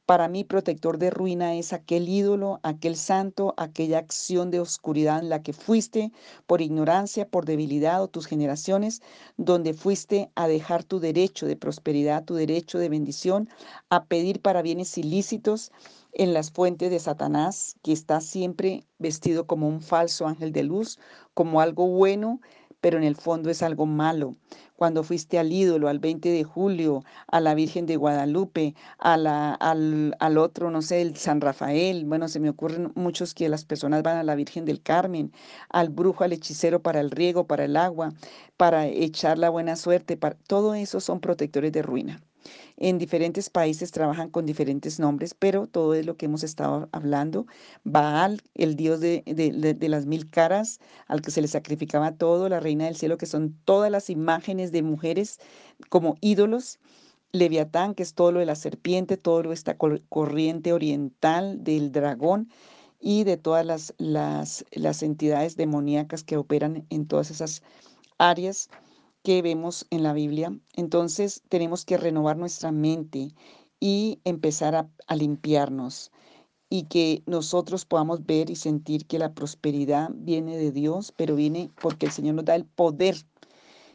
Para 0.07 0.29
mí, 0.29 0.45
protector 0.45 0.99
de 0.99 1.09
ruina 1.09 1.55
es 1.55 1.73
aquel 1.73 2.07
ídolo, 2.07 2.61
aquel 2.63 2.95
santo, 2.95 3.53
aquella 3.57 3.97
acción 3.97 4.51
de 4.51 4.61
oscuridad 4.61 5.19
en 5.19 5.27
la 5.27 5.41
que 5.41 5.51
fuiste 5.51 6.13
por 6.45 6.61
ignorancia, 6.61 7.27
por 7.27 7.43
debilidad 7.43 8.01
o 8.01 8.07
tus 8.07 8.25
generaciones, 8.25 9.01
donde 9.35 9.73
fuiste 9.73 10.31
a 10.35 10.47
dejar 10.47 10.85
tu 10.85 11.01
derecho 11.01 11.45
de 11.45 11.57
prosperidad, 11.57 12.23
tu 12.23 12.35
derecho 12.35 12.79
de 12.79 12.87
bendición, 12.87 13.49
a 13.89 14.05
pedir 14.05 14.41
para 14.41 14.61
bienes 14.61 14.97
ilícitos 14.97 15.73
en 16.13 16.33
las 16.33 16.51
fuentes 16.51 16.89
de 16.89 16.99
Satanás, 16.99 17.75
que 17.83 17.91
está 17.91 18.21
siempre 18.21 18.85
vestido 18.99 19.45
como 19.45 19.67
un 19.67 19.81
falso 19.81 20.25
ángel 20.25 20.53
de 20.53 20.63
luz, 20.63 20.99
como 21.33 21.59
algo 21.59 21.85
bueno, 21.85 22.39
pero 22.87 22.99
en 22.99 23.03
el 23.03 23.17
fondo 23.17 23.49
es 23.49 23.63
algo 23.63 23.85
malo 23.85 24.37
cuando 24.77 25.03
fuiste 25.03 25.37
al 25.37 25.51
ídolo, 25.51 25.89
al 25.89 25.99
20 25.99 26.29
de 26.29 26.45
julio, 26.45 27.03
a 27.27 27.41
la 27.41 27.53
Virgen 27.53 27.85
de 27.85 27.97
Guadalupe, 27.97 28.75
al, 28.97 29.27
al, 29.27 30.37
otro, 30.37 30.71
no 30.71 30.81
sé, 30.81 31.01
el 31.01 31.17
San 31.17 31.41
Rafael. 31.41 32.05
Bueno, 32.05 32.29
se 32.29 32.39
me 32.39 32.49
ocurren 32.49 32.93
muchos 32.95 33.33
que 33.33 33.49
las 33.49 33.65
personas 33.65 34.03
van 34.03 34.15
a 34.15 34.23
la 34.23 34.35
Virgen 34.35 34.63
del 34.63 34.81
Carmen, 34.81 35.33
al 35.67 35.89
brujo, 35.89 36.23
al 36.23 36.31
hechicero 36.31 36.81
para 36.81 37.01
el 37.01 37.11
riego, 37.11 37.45
para 37.45 37.65
el 37.65 37.75
agua, 37.75 38.13
para 38.55 38.87
echar 38.87 39.37
la 39.37 39.49
buena 39.49 39.75
suerte. 39.75 40.15
Para, 40.15 40.37
todo 40.47 40.73
eso 40.73 41.01
son 41.01 41.19
protectores 41.19 41.73
de 41.73 41.81
ruina. 41.81 42.21
En 42.77 42.97
diferentes 42.97 43.49
países 43.49 43.91
trabajan 43.91 44.29
con 44.29 44.45
diferentes 44.45 44.99
nombres, 44.99 45.33
pero 45.33 45.67
todo 45.67 45.93
es 45.93 46.05
lo 46.05 46.17
que 46.17 46.25
hemos 46.25 46.43
estado 46.43 46.89
hablando. 46.91 47.47
Baal, 47.83 48.41
el 48.55 48.75
dios 48.75 48.99
de, 48.99 49.23
de, 49.25 49.89
las 49.89 50.05
mil 50.05 50.29
caras, 50.29 50.79
al 51.07 51.21
que 51.21 51.31
se 51.31 51.41
le 51.41 51.47
sacrificaba 51.47 52.11
todo, 52.13 52.49
la 52.49 52.59
reina 52.59 52.85
del 52.85 52.95
cielo, 52.95 53.17
que 53.17 53.25
son 53.25 53.57
todas 53.65 53.91
las 53.91 54.09
imágenes 54.09 54.71
de 54.71 54.83
mujeres 54.83 55.39
como 55.89 56.15
ídolos. 56.21 56.79
Leviatán, 57.33 57.93
que 57.93 58.03
es 58.03 58.13
todo 58.13 58.31
lo 58.31 58.39
de 58.39 58.45
la 58.45 58.55
serpiente, 58.55 59.17
todo 59.17 59.43
lo 59.43 59.49
de 59.49 59.55
esta 59.55 59.77
corriente 59.77 60.71
oriental 60.71 61.63
del 61.63 61.91
dragón 61.91 62.49
y 62.99 63.25
de 63.25 63.37
todas 63.37 63.65
las, 63.65 63.93
las, 63.97 64.65
las 64.71 65.03
entidades 65.03 65.55
demoníacas 65.55 66.23
que 66.23 66.37
operan 66.37 66.85
en 66.89 67.05
todas 67.05 67.29
esas 67.29 67.63
áreas 68.17 68.69
que 69.27 69.41
vemos 69.41 69.85
en 69.89 70.03
la 70.03 70.13
Biblia. 70.13 70.57
Entonces 70.77 71.43
tenemos 71.49 71.83
que 71.83 71.97
renovar 71.97 72.37
nuestra 72.37 72.71
mente 72.71 73.33
y 73.77 74.21
empezar 74.23 74.73
a, 74.73 75.15
limpiarnos 75.17 76.13
y 76.69 76.83
que 76.83 77.23
nosotros 77.25 77.83
podamos 77.83 78.25
ver 78.25 78.49
y 78.49 78.55
sentir 78.55 79.05
que 79.05 79.19
la 79.19 79.33
prosperidad 79.33 80.11
viene 80.13 80.55
de 80.55 80.71
Dios, 80.71 81.13
pero 81.13 81.35
viene 81.35 81.69
porque 81.81 82.05
el 82.05 82.13
Señor 82.13 82.35
nos 82.35 82.45
da 82.45 82.55
el 82.55 82.63
poder. 82.63 83.17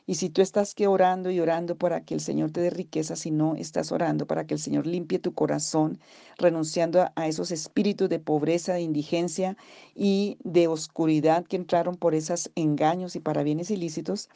Y 0.07 0.17
si 0.17 0.29
tú 0.29 0.43
estás 0.43 0.75
que 0.75 0.87
orando 0.87 1.31
y 1.31 1.41
orando 1.41 1.79
para 1.79 2.05
que 2.05 2.13
el 2.13 2.21
Señor 2.21 2.51
te 2.51 2.61
dé 2.61 2.69
riqueza, 2.69 3.17
si 3.17 3.31
no 3.31 3.55
estás 3.57 3.91
orando 3.91 4.27
para 4.27 4.47
que 4.47 4.53
el 4.53 4.61
Señor 4.61 4.87
limpie 4.87 5.19
tu 5.19 5.33
corazón, 5.33 5.99
renunciando 6.37 7.01
a, 7.01 7.13
a 7.17 7.27
esos 7.27 7.53
espíritus 7.53 8.11
de 8.11 8.19
pobreza, 8.19 8.75
de 8.75 8.83
indigencia 8.83 9.57
y 9.95 10.37
de 10.45 10.69
oscuridad 10.69 11.47
que 11.47 11.57
entraron 11.57 11.95
por 11.95 12.15
esos 12.15 12.51
engaños 12.55 13.17
y 13.17 13.21
para 13.21 13.43
bienes 13.43 13.71
ilícitos, 13.71 14.29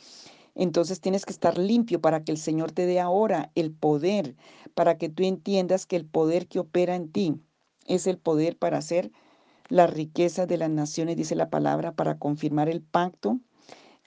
entonces 0.56 1.00
tienes 1.00 1.25
que 1.25 1.32
estar 1.32 1.58
limpio 1.58 2.00
para 2.00 2.25
que 2.25 2.32
el 2.32 2.38
Señor 2.38 2.72
te 2.72 2.86
dé 2.86 2.98
ahora 2.98 3.52
el 3.54 3.72
poder, 3.72 4.34
para 4.75 4.98
que 4.98 5.08
tú 5.08 5.22
entiendas 5.22 5.86
que 5.86 5.96
el 5.96 6.06
poder 6.06 6.48
que 6.48 6.58
opera 6.58 6.96
en 6.96 7.12
ti 7.12 7.40
es 7.86 8.06
el 8.06 8.18
poder 8.18 8.58
para 8.58 8.78
hacer 8.78 9.12
las 9.68 9.92
riquezas 9.92 10.48
de 10.48 10.56
las 10.56 10.70
naciones, 10.70 11.16
dice 11.16 11.36
la 11.36 11.50
palabra, 11.50 11.92
para 11.92 12.18
confirmar 12.18 12.68
el 12.68 12.82
pacto 12.82 13.38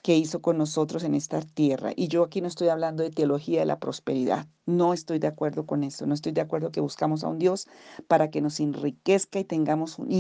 que 0.02 0.16
hizo 0.16 0.42
con 0.42 0.58
nosotros 0.58 1.04
en 1.04 1.14
esta 1.14 1.42
tierra. 1.42 1.92
Y 1.96 2.08
yo 2.08 2.24
aquí 2.24 2.42
no 2.42 2.48
estoy 2.48 2.70
hablando 2.70 3.04
de 3.04 3.12
teología 3.12 3.60
de 3.60 3.66
la 3.66 3.80
prosperidad. 3.80 4.48
No 4.66 4.94
estoy 4.94 5.20
de 5.20 5.28
acuerdo 5.28 5.66
con 5.66 5.84
eso. 5.84 6.06
No 6.06 6.14
estoy 6.14 6.32
de 6.32 6.42
acuerdo 6.42 6.72
que 6.72 6.80
buscamos 6.80 7.24
a 7.24 7.28
un 7.28 7.40
Dios 7.40 7.68
para 8.08 8.30
que 8.30 8.42
nos 8.42 8.60
enriquezca 8.60 9.40
y 9.40 9.44
tengamos 9.44 10.00
un, 10.00 10.12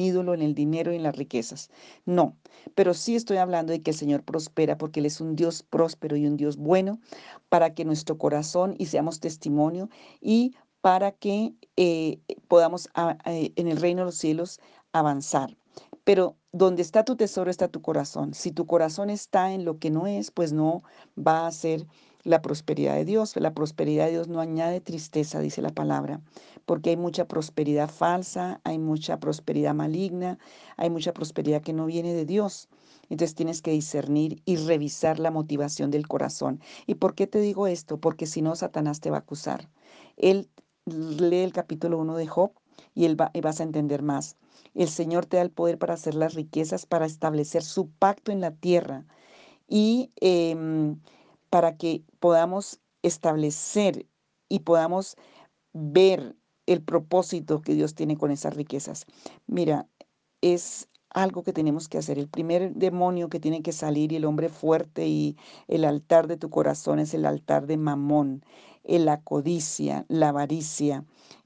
ídolo 0.00 0.34
en 0.34 0.42
el 0.42 0.54
dinero 0.54 0.92
y 0.92 0.96
en 0.96 1.02
las 1.02 1.16
riquezas. 1.16 1.70
No, 2.04 2.36
pero 2.74 2.94
sí 2.94 3.16
estoy 3.16 3.38
hablando 3.38 3.72
de 3.72 3.82
que 3.82 3.92
el 3.92 3.96
Señor 3.96 4.22
prospera 4.22 4.76
porque 4.76 5.00
Él 5.00 5.06
es 5.06 5.20
un 5.20 5.36
Dios 5.36 5.62
próspero 5.62 6.16
y 6.16 6.26
un 6.26 6.36
Dios 6.36 6.56
bueno 6.56 7.00
para 7.48 7.74
que 7.74 7.84
nuestro 7.84 8.18
corazón 8.18 8.74
y 8.78 8.86
seamos 8.86 9.20
testimonio 9.20 9.88
y 10.20 10.54
para 10.80 11.12
que 11.12 11.54
eh, 11.76 12.18
podamos 12.48 12.88
eh, 13.24 13.52
en 13.54 13.68
el 13.68 13.76
reino 13.76 14.00
de 14.00 14.06
los 14.06 14.16
cielos 14.16 14.60
avanzar. 14.92 15.56
Pero 16.04 16.36
donde 16.52 16.82
está 16.82 17.04
tu 17.04 17.16
tesoro 17.16 17.50
está 17.50 17.68
tu 17.68 17.80
corazón. 17.80 18.34
Si 18.34 18.50
tu 18.50 18.66
corazón 18.66 19.10
está 19.10 19.52
en 19.52 19.64
lo 19.64 19.78
que 19.78 19.90
no 19.90 20.06
es, 20.06 20.30
pues 20.30 20.52
no 20.52 20.82
va 21.16 21.46
a 21.46 21.52
ser 21.52 21.86
la 22.24 22.42
prosperidad 22.42 22.94
de 22.94 23.04
Dios. 23.04 23.36
La 23.36 23.54
prosperidad 23.54 24.06
de 24.06 24.12
Dios 24.12 24.28
no 24.28 24.40
añade 24.40 24.80
tristeza, 24.80 25.40
dice 25.40 25.62
la 25.62 25.70
palabra, 25.70 26.20
porque 26.66 26.90
hay 26.90 26.96
mucha 26.96 27.26
prosperidad 27.26 27.88
falsa, 27.88 28.60
hay 28.64 28.78
mucha 28.78 29.18
prosperidad 29.18 29.74
maligna, 29.74 30.38
hay 30.76 30.90
mucha 30.90 31.12
prosperidad 31.12 31.62
que 31.62 31.72
no 31.72 31.86
viene 31.86 32.14
de 32.14 32.24
Dios. 32.24 32.68
Entonces 33.08 33.34
tienes 33.34 33.62
que 33.62 33.72
discernir 33.72 34.40
y 34.44 34.56
revisar 34.56 35.18
la 35.18 35.30
motivación 35.30 35.90
del 35.90 36.08
corazón. 36.08 36.60
¿Y 36.86 36.94
por 36.94 37.14
qué 37.14 37.26
te 37.26 37.40
digo 37.40 37.66
esto? 37.66 37.98
Porque 37.98 38.26
si 38.26 38.42
no, 38.42 38.56
Satanás 38.56 39.00
te 39.00 39.10
va 39.10 39.18
a 39.18 39.20
acusar. 39.20 39.68
Él 40.16 40.48
lee 40.86 41.42
el 41.42 41.52
capítulo 41.52 41.98
1 41.98 42.16
de 42.16 42.26
Job 42.26 42.52
y, 42.94 43.04
él 43.04 43.16
y 43.32 43.40
vas 43.40 43.60
a 43.60 43.64
entender 43.64 44.02
más. 44.02 44.36
El 44.74 44.88
Señor 44.88 45.26
te 45.26 45.36
da 45.36 45.42
el 45.42 45.50
poder 45.50 45.78
para 45.78 45.94
hacer 45.94 46.14
las 46.14 46.34
riquezas, 46.34 46.86
para 46.86 47.06
establecer 47.06 47.62
su 47.62 47.88
pacto 47.90 48.32
en 48.32 48.40
la 48.40 48.52
tierra 48.52 49.04
y 49.68 50.10
em, 50.20 51.00
para 51.50 51.76
que 51.76 52.02
podamos 52.20 52.80
establecer 53.02 54.06
y 54.48 54.60
podamos 54.60 55.16
ver 55.72 56.36
el 56.66 56.82
propósito 56.82 57.62
que 57.62 57.74
Dios 57.74 57.94
tiene 57.94 58.16
con 58.16 58.30
esas 58.30 58.54
riquezas. 58.54 59.06
Mira, 59.46 59.86
es 60.40 60.88
algo 61.10 61.42
que 61.42 61.52
tenemos 61.52 61.88
que 61.88 61.98
hacer. 61.98 62.18
El 62.18 62.28
primer 62.28 62.74
demonio 62.74 63.28
que 63.28 63.40
tiene 63.40 63.62
que 63.62 63.72
salir 63.72 64.12
y 64.12 64.16
el 64.16 64.24
hombre 64.24 64.48
fuerte 64.48 65.06
y 65.06 65.36
el 65.68 65.84
altar 65.84 66.26
de 66.26 66.36
tu 66.36 66.50
corazón 66.50 66.98
es 66.98 67.14
el 67.14 67.26
altar 67.26 67.66
de 67.66 67.76
Mamón, 67.76 68.44
la 68.84 69.20
codicia, 69.20 70.04
la 70.08 70.30
avaricia, 70.30 71.04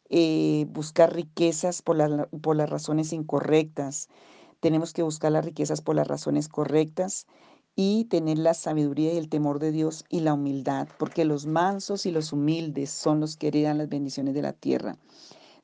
eh, 0.09 0.67
buscar 0.71 1.15
riquezas 1.15 1.83
por, 1.83 2.29
por 2.41 2.57
las 2.57 2.71
razones 2.71 3.13
incorrectas. 3.13 4.09
Tenemos 4.61 4.93
que 4.93 5.03
buscar 5.03 5.33
las 5.33 5.45
riquezas 5.45 5.81
por 5.81 5.97
las 5.97 6.09
razones 6.09 6.49
correctas 6.49 7.27
y 7.77 8.07
tener 8.07 8.39
la 8.39 8.55
sabiduría 8.55 9.13
y 9.13 9.19
el 9.19 9.29
temor 9.29 9.59
de 9.59 9.71
Dios 9.71 10.05
y 10.09 10.21
la 10.21 10.33
humildad, 10.35 10.89
porque 10.99 11.27
los 11.27 11.47
mansos 11.47 12.07
y 12.07 12.11
los 12.11 12.33
humildes 12.33 12.91
son 12.91 13.21
los 13.21 13.37
que 13.37 13.49
heredan 13.49 13.79
las 13.79 13.89
bendiciones 13.89 14.35
de 14.35 14.43
la 14.43 14.55
tierra. 14.55 14.97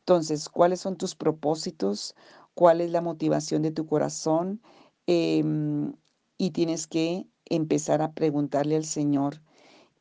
Entonces, 0.00 0.48
¿cuáles 0.48 0.80
son 0.80 0.96
tus 0.96 1.14
propósitos? 1.14 2.14
¿Cuál 2.54 2.80
es 2.82 2.90
la 2.90 3.00
motivación 3.00 3.62
de 3.62 3.70
tu 3.70 3.86
corazón? 3.86 4.60
Em, 5.06 5.94
y 6.36 6.50
tienes 6.50 6.86
que 6.86 7.26
empezar 7.46 8.02
a 8.02 8.12
preguntarle 8.12 8.76
al 8.76 8.84
Señor. 8.84 9.40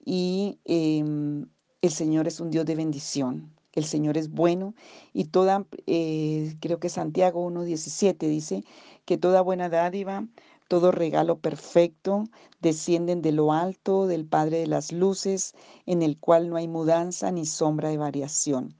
Y 0.03 0.59
em, 0.65 1.47
el 1.81 1.91
Señor 1.91 2.27
es 2.27 2.39
un 2.39 2.49
Dios 2.51 2.65
de 2.65 2.75
bendición. 2.75 3.53
El 3.73 3.85
Señor 3.85 4.17
es 4.17 4.29
bueno 4.29 4.73
y 5.13 5.25
toda, 5.25 5.65
eh, 5.87 6.55
creo 6.59 6.79
que 6.79 6.89
Santiago 6.89 7.45
1.17 7.49 8.27
dice 8.27 8.63
que 9.05 9.17
toda 9.17 9.41
buena 9.41 9.69
dádiva, 9.69 10.25
todo 10.67 10.91
regalo 10.91 11.37
perfecto 11.37 12.25
descienden 12.61 13.21
de 13.21 13.31
lo 13.31 13.51
alto 13.51 14.07
del 14.07 14.25
Padre 14.25 14.59
de 14.59 14.67
las 14.67 14.91
Luces, 14.91 15.53
en 15.85 16.01
el 16.01 16.17
cual 16.17 16.49
no 16.49 16.55
hay 16.55 16.67
mudanza 16.67 17.31
ni 17.31 17.45
sombra 17.45 17.89
de 17.89 17.97
variación. 17.97 18.73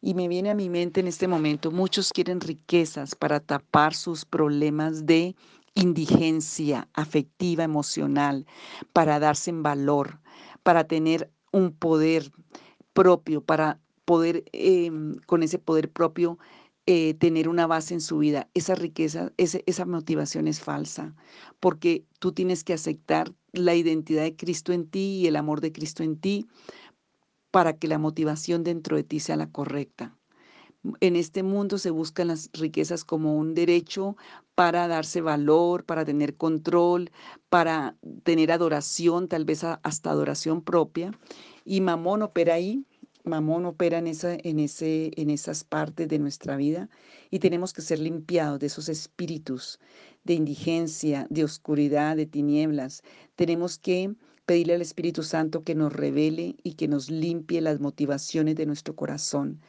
Y 0.00 0.14
me 0.14 0.28
viene 0.28 0.50
a 0.50 0.54
mi 0.54 0.68
mente 0.68 1.00
en 1.00 1.08
este 1.08 1.26
momento, 1.26 1.70
muchos 1.70 2.12
quieren 2.12 2.40
riquezas 2.40 3.14
para 3.14 3.40
tapar 3.40 3.94
sus 3.94 4.24
problemas 4.24 5.06
de 5.06 5.34
indigencia 5.74 6.88
afectiva, 6.92 7.64
emocional, 7.64 8.46
para 8.92 9.18
darse 9.18 9.50
en 9.50 9.62
valor, 9.62 10.20
para 10.62 10.84
tener 10.84 11.30
un 11.52 11.72
poder 11.72 12.30
propio, 12.92 13.40
para 13.40 13.78
poder, 14.08 14.44
em, 14.52 15.16
con 15.26 15.42
ese 15.42 15.58
poder 15.58 15.92
propio, 15.92 16.38
eh, 16.86 17.12
tener 17.12 17.46
una 17.46 17.66
base 17.66 17.92
en 17.92 18.00
su 18.00 18.16
vida. 18.16 18.48
Esa 18.54 18.74
riqueza, 18.74 19.32
esa 19.36 19.84
motivación 19.84 20.48
es 20.48 20.60
falsa, 20.60 21.14
porque 21.60 22.06
tú 22.18 22.32
tienes 22.32 22.64
que 22.64 22.72
aceptar 22.72 23.34
la 23.52 23.74
identidad 23.74 24.22
de 24.22 24.34
Cristo 24.34 24.72
en 24.72 24.88
ti 24.88 25.18
y 25.20 25.26
el 25.26 25.36
amor 25.36 25.60
de 25.60 25.72
Cristo 25.72 26.02
en 26.02 26.16
ti 26.16 26.46
para 27.50 27.74
que 27.74 27.86
la 27.86 27.98
motivación 27.98 28.64
dentro 28.64 28.96
de 28.96 29.04
ti 29.04 29.20
sea 29.20 29.36
la 29.36 29.50
correcta. 29.50 30.16
En 31.00 31.14
este 31.14 31.42
mundo 31.42 31.76
se 31.76 31.90
buscan 31.90 32.28
las 32.28 32.48
riquezas 32.54 33.04
como 33.04 33.36
un 33.36 33.52
derecho 33.52 34.16
para 34.54 34.88
darse 34.88 35.20
valor, 35.20 35.84
para 35.84 36.06
tener 36.06 36.38
control, 36.38 37.10
para 37.50 37.94
tener 38.22 38.52
adoración, 38.52 39.28
tal 39.28 39.44
vez 39.44 39.64
hasta 39.64 40.10
adoración 40.10 40.62
propia. 40.62 41.10
Y 41.66 41.82
Mamón 41.82 42.22
opera 42.22 42.54
ahí 42.54 42.86
Mamón 43.28 43.66
opera 43.66 43.98
en, 43.98 44.06
esa, 44.06 44.34
en, 44.34 44.58
ese, 44.58 45.10
en 45.16 45.30
esas 45.30 45.64
partes 45.64 46.08
de 46.08 46.18
nuestra 46.18 46.56
vida 46.56 46.88
y 47.30 47.38
tenemos 47.38 47.72
que 47.72 47.82
ser 47.82 47.98
limpiados 47.98 48.58
de 48.60 48.66
esos 48.66 48.88
espíritus 48.88 49.78
de 50.24 50.34
indigencia, 50.34 51.26
de 51.30 51.44
oscuridad, 51.44 52.16
de 52.16 52.26
tinieblas. 52.26 53.02
Tenemos 53.36 53.78
que 53.78 54.14
pedirle 54.46 54.74
al 54.74 54.82
Espíritu 54.82 55.22
Santo 55.22 55.62
que 55.62 55.74
nos 55.74 55.92
revele 55.92 56.56
y 56.62 56.72
que 56.74 56.88
nos 56.88 57.10
limpie 57.10 57.60
las 57.60 57.80
motivaciones 57.80 58.56
de 58.56 58.64
nuestro 58.64 58.96
corazón 58.96 59.60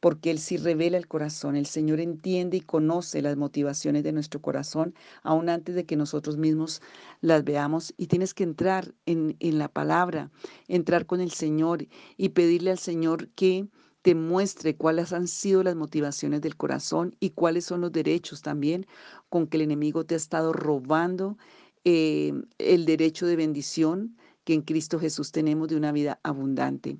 porque 0.00 0.30
Él 0.30 0.38
sí 0.38 0.56
revela 0.56 0.96
el 0.96 1.08
corazón. 1.08 1.56
El 1.56 1.66
Señor 1.66 2.00
entiende 2.00 2.58
y 2.58 2.60
conoce 2.60 3.22
las 3.22 3.36
motivaciones 3.36 4.02
de 4.02 4.12
nuestro 4.12 4.40
corazón, 4.40 4.94
aún 5.22 5.48
antes 5.48 5.74
de 5.74 5.86
que 5.86 5.96
nosotros 5.96 6.36
mismos 6.36 6.80
las 7.20 7.44
veamos. 7.44 7.94
Y 7.96 8.06
tienes 8.06 8.34
que 8.34 8.44
entrar 8.44 8.94
en, 9.06 9.36
en 9.40 9.58
la 9.58 9.68
palabra, 9.68 10.30
entrar 10.68 11.06
con 11.06 11.20
el 11.20 11.30
Señor 11.30 11.86
y 12.16 12.30
pedirle 12.30 12.70
al 12.70 12.78
Señor 12.78 13.28
que 13.30 13.68
te 14.02 14.14
muestre 14.14 14.76
cuáles 14.76 15.12
han 15.12 15.28
sido 15.28 15.62
las 15.62 15.74
motivaciones 15.74 16.40
del 16.40 16.56
corazón 16.56 17.16
y 17.20 17.30
cuáles 17.30 17.64
son 17.64 17.80
los 17.80 17.92
derechos 17.92 18.42
también 18.42 18.86
con 19.28 19.46
que 19.46 19.56
el 19.56 19.62
enemigo 19.62 20.06
te 20.06 20.14
ha 20.14 20.16
estado 20.16 20.52
robando 20.52 21.36
eh, 21.84 22.32
el 22.58 22.84
derecho 22.84 23.26
de 23.26 23.36
bendición 23.36 24.16
que 24.44 24.54
en 24.54 24.62
Cristo 24.62 24.98
Jesús 24.98 25.32
tenemos 25.32 25.68
de 25.68 25.76
una 25.76 25.92
vida 25.92 26.20
abundante. 26.22 26.98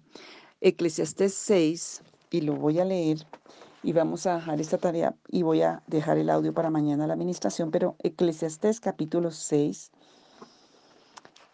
Eclesiastés 0.60 1.34
6, 1.34 2.02
y 2.30 2.42
lo 2.42 2.54
voy 2.54 2.78
a 2.80 2.84
leer 2.84 3.18
y 3.82 3.92
vamos 3.92 4.26
a 4.26 4.36
dejar 4.36 4.60
esta 4.60 4.78
tarea 4.78 5.14
y 5.28 5.42
voy 5.42 5.62
a 5.62 5.82
dejar 5.86 6.18
el 6.18 6.30
audio 6.30 6.52
para 6.52 6.70
mañana 6.70 7.06
la 7.06 7.14
administración, 7.14 7.70
pero 7.70 7.96
Eclesiastés 8.00 8.80
capítulo 8.80 9.30
6. 9.30 9.92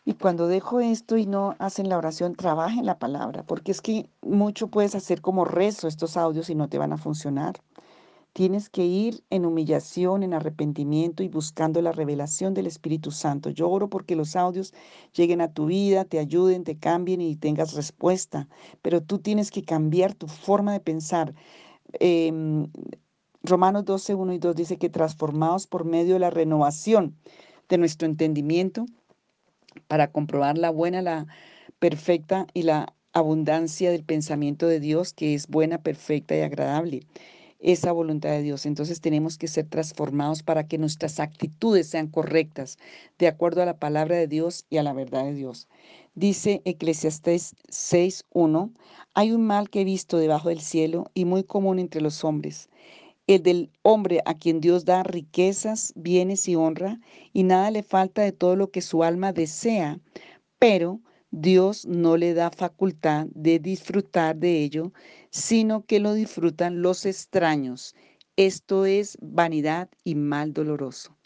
Y 0.06 0.14
cuando 0.14 0.48
dejo 0.48 0.80
esto 0.80 1.16
y 1.16 1.26
no 1.26 1.56
hacen 1.58 1.88
la 1.88 1.96
oración, 1.96 2.34
trabajen 2.34 2.84
la 2.84 2.98
palabra, 2.98 3.42
porque 3.42 3.72
es 3.72 3.80
que 3.80 4.08
mucho 4.20 4.68
puedes 4.68 4.94
hacer 4.94 5.22
como 5.22 5.44
rezo 5.44 5.88
estos 5.88 6.16
audios 6.16 6.50
y 6.50 6.54
no 6.54 6.68
te 6.68 6.78
van 6.78 6.92
a 6.92 6.98
funcionar. 6.98 7.54
Tienes 8.34 8.68
que 8.68 8.84
ir 8.84 9.22
en 9.30 9.46
humillación, 9.46 10.24
en 10.24 10.34
arrepentimiento 10.34 11.22
y 11.22 11.28
buscando 11.28 11.80
la 11.80 11.92
revelación 11.92 12.52
del 12.52 12.66
Espíritu 12.66 13.12
Santo. 13.12 13.48
Yo 13.48 13.70
oro 13.70 13.88
porque 13.88 14.16
los 14.16 14.34
audios 14.34 14.74
lleguen 15.14 15.40
a 15.40 15.52
tu 15.52 15.66
vida, 15.66 16.04
te 16.04 16.18
ayuden, 16.18 16.64
te 16.64 16.76
cambien 16.76 17.20
y 17.20 17.36
tengas 17.36 17.74
respuesta. 17.74 18.48
Pero 18.82 19.00
tú 19.00 19.20
tienes 19.20 19.52
que 19.52 19.62
cambiar 19.62 20.14
tu 20.14 20.26
forma 20.26 20.72
de 20.72 20.80
pensar. 20.80 21.32
Em, 22.00 22.66
Romanos 23.44 23.84
12, 23.84 24.16
1 24.16 24.32
y 24.32 24.38
2 24.38 24.56
dice 24.56 24.78
que 24.78 24.88
transformados 24.88 25.68
por 25.68 25.84
medio 25.84 26.14
de 26.14 26.20
la 26.20 26.30
renovación 26.30 27.14
de 27.68 27.78
nuestro 27.78 28.08
entendimiento 28.08 28.84
para 29.86 30.10
comprobar 30.10 30.58
la 30.58 30.70
buena, 30.70 31.02
la 31.02 31.28
perfecta 31.78 32.48
y 32.52 32.62
la 32.62 32.94
abundancia 33.12 33.92
del 33.92 34.02
pensamiento 34.02 34.66
de 34.66 34.80
Dios 34.80 35.12
que 35.12 35.34
es 35.34 35.46
buena, 35.46 35.78
perfecta 35.78 36.36
y 36.36 36.40
agradable 36.40 37.06
esa 37.64 37.92
voluntad 37.92 38.28
de 38.28 38.42
Dios. 38.42 38.66
Entonces 38.66 39.00
tenemos 39.00 39.38
que 39.38 39.48
ser 39.48 39.66
transformados 39.66 40.42
para 40.42 40.68
que 40.68 40.76
nuestras 40.76 41.18
actitudes 41.18 41.88
sean 41.88 42.08
correctas, 42.08 42.76
de 43.18 43.26
acuerdo 43.26 43.62
a 43.62 43.66
la 43.66 43.78
palabra 43.78 44.16
de 44.16 44.28
Dios 44.28 44.66
y 44.68 44.76
a 44.76 44.82
la 44.82 44.92
verdad 44.92 45.24
de 45.24 45.34
Dios. 45.34 45.66
Dice 46.14 46.60
Eclesiastés 46.66 47.56
6.1, 47.70 48.70
hay 49.14 49.32
un 49.32 49.46
mal 49.46 49.70
que 49.70 49.80
he 49.80 49.84
visto 49.84 50.18
debajo 50.18 50.50
del 50.50 50.60
cielo 50.60 51.10
y 51.14 51.24
muy 51.24 51.42
común 51.42 51.78
entre 51.78 52.02
los 52.02 52.22
hombres, 52.22 52.68
el 53.26 53.42
del 53.42 53.70
hombre 53.80 54.20
a 54.26 54.34
quien 54.34 54.60
Dios 54.60 54.84
da 54.84 55.02
riquezas, 55.02 55.94
bienes 55.96 56.46
y 56.46 56.56
honra, 56.56 57.00
y 57.32 57.44
nada 57.44 57.70
le 57.70 57.82
falta 57.82 58.20
de 58.20 58.32
todo 58.32 58.56
lo 58.56 58.70
que 58.70 58.82
su 58.82 59.02
alma 59.02 59.32
desea, 59.32 59.98
pero 60.58 61.00
Dios 61.36 61.84
no 61.84 62.16
le 62.16 62.32
da 62.32 62.52
facultad 62.52 63.26
de 63.34 63.58
disfrutar 63.58 64.36
de 64.36 64.62
ello, 64.62 64.92
sino 65.30 65.84
que 65.84 65.98
lo 65.98 66.14
disfrutan 66.14 66.80
los 66.80 67.06
extraños. 67.06 67.96
Esto 68.36 68.86
es 68.86 69.18
vanidad 69.20 69.88
y 70.04 70.14
mal 70.14 70.52
doloroso. 70.52 71.16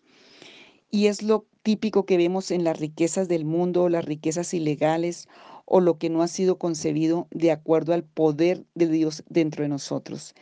Y 0.90 1.08
es 1.08 1.22
lo 1.22 1.44
típico 1.62 2.06
que 2.06 2.16
vemos 2.16 2.50
en 2.50 2.64
las 2.64 2.80
riquezas 2.80 3.28
del 3.28 3.44
mundo, 3.44 3.90
las 3.90 4.06
riquezas 4.06 4.54
ilegales 4.54 5.28
o 5.66 5.80
lo 5.80 5.98
que 5.98 6.08
no 6.08 6.22
ha 6.22 6.28
sido 6.28 6.56
concebido 6.56 7.28
de 7.30 7.50
acuerdo 7.50 7.92
al 7.92 8.04
poder 8.04 8.64
de 8.74 8.88
Dios 8.88 9.24
dentro 9.28 9.62
de 9.62 9.68
nosotros. 9.68 10.34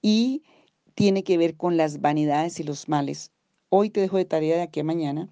Y 0.00 0.44
tiene 0.94 1.24
que 1.24 1.36
ver 1.36 1.58
con 1.58 1.76
las 1.76 2.00
vanidades 2.00 2.58
y 2.58 2.62
los 2.62 2.88
males. 2.88 3.32
Hoy 3.68 3.90
te 3.90 4.00
dejo 4.00 4.16
de 4.16 4.24
tarea 4.24 4.56
de 4.56 4.62
aquí 4.62 4.80
a 4.80 4.84
mañana 4.84 5.28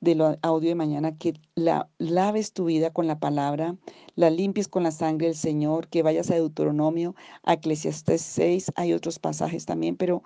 del 0.00 0.20
audio 0.42 0.68
de 0.68 0.74
mañana, 0.74 1.16
que 1.16 1.34
la, 1.54 1.88
laves 1.98 2.52
tu 2.52 2.66
vida 2.66 2.92
con 2.92 3.06
la 3.06 3.18
palabra, 3.18 3.76
la 4.14 4.30
limpies 4.30 4.68
con 4.68 4.82
la 4.82 4.90
sangre 4.90 5.26
del 5.28 5.36
Señor, 5.36 5.88
que 5.88 6.02
vayas 6.02 6.30
a 6.30 6.34
Deuteronomio, 6.34 7.14
a 7.42 7.54
Eclesiastes 7.54 8.22
6, 8.22 8.72
hay 8.76 8.92
otros 8.92 9.18
pasajes 9.18 9.66
también, 9.66 9.96
pero 9.96 10.22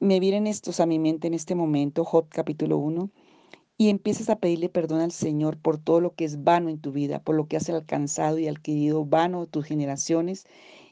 me 0.00 0.20
vienen 0.20 0.46
estos 0.46 0.80
a 0.80 0.86
mi 0.86 0.98
mente 0.98 1.26
en 1.26 1.34
este 1.34 1.54
momento, 1.54 2.04
Job 2.04 2.28
capítulo 2.28 2.78
1, 2.78 3.10
y 3.78 3.90
empieces 3.90 4.30
a 4.30 4.36
pedirle 4.36 4.68
perdón 4.68 5.00
al 5.00 5.12
Señor 5.12 5.58
por 5.58 5.78
todo 5.78 6.00
lo 6.00 6.14
que 6.14 6.24
es 6.24 6.42
vano 6.42 6.70
en 6.70 6.78
tu 6.78 6.92
vida, 6.92 7.20
por 7.22 7.34
lo 7.34 7.46
que 7.46 7.56
has 7.56 7.68
alcanzado 7.68 8.38
y 8.38 8.48
adquirido 8.48 9.04
vano 9.04 9.46
tus 9.46 9.66
generaciones 9.66 10.46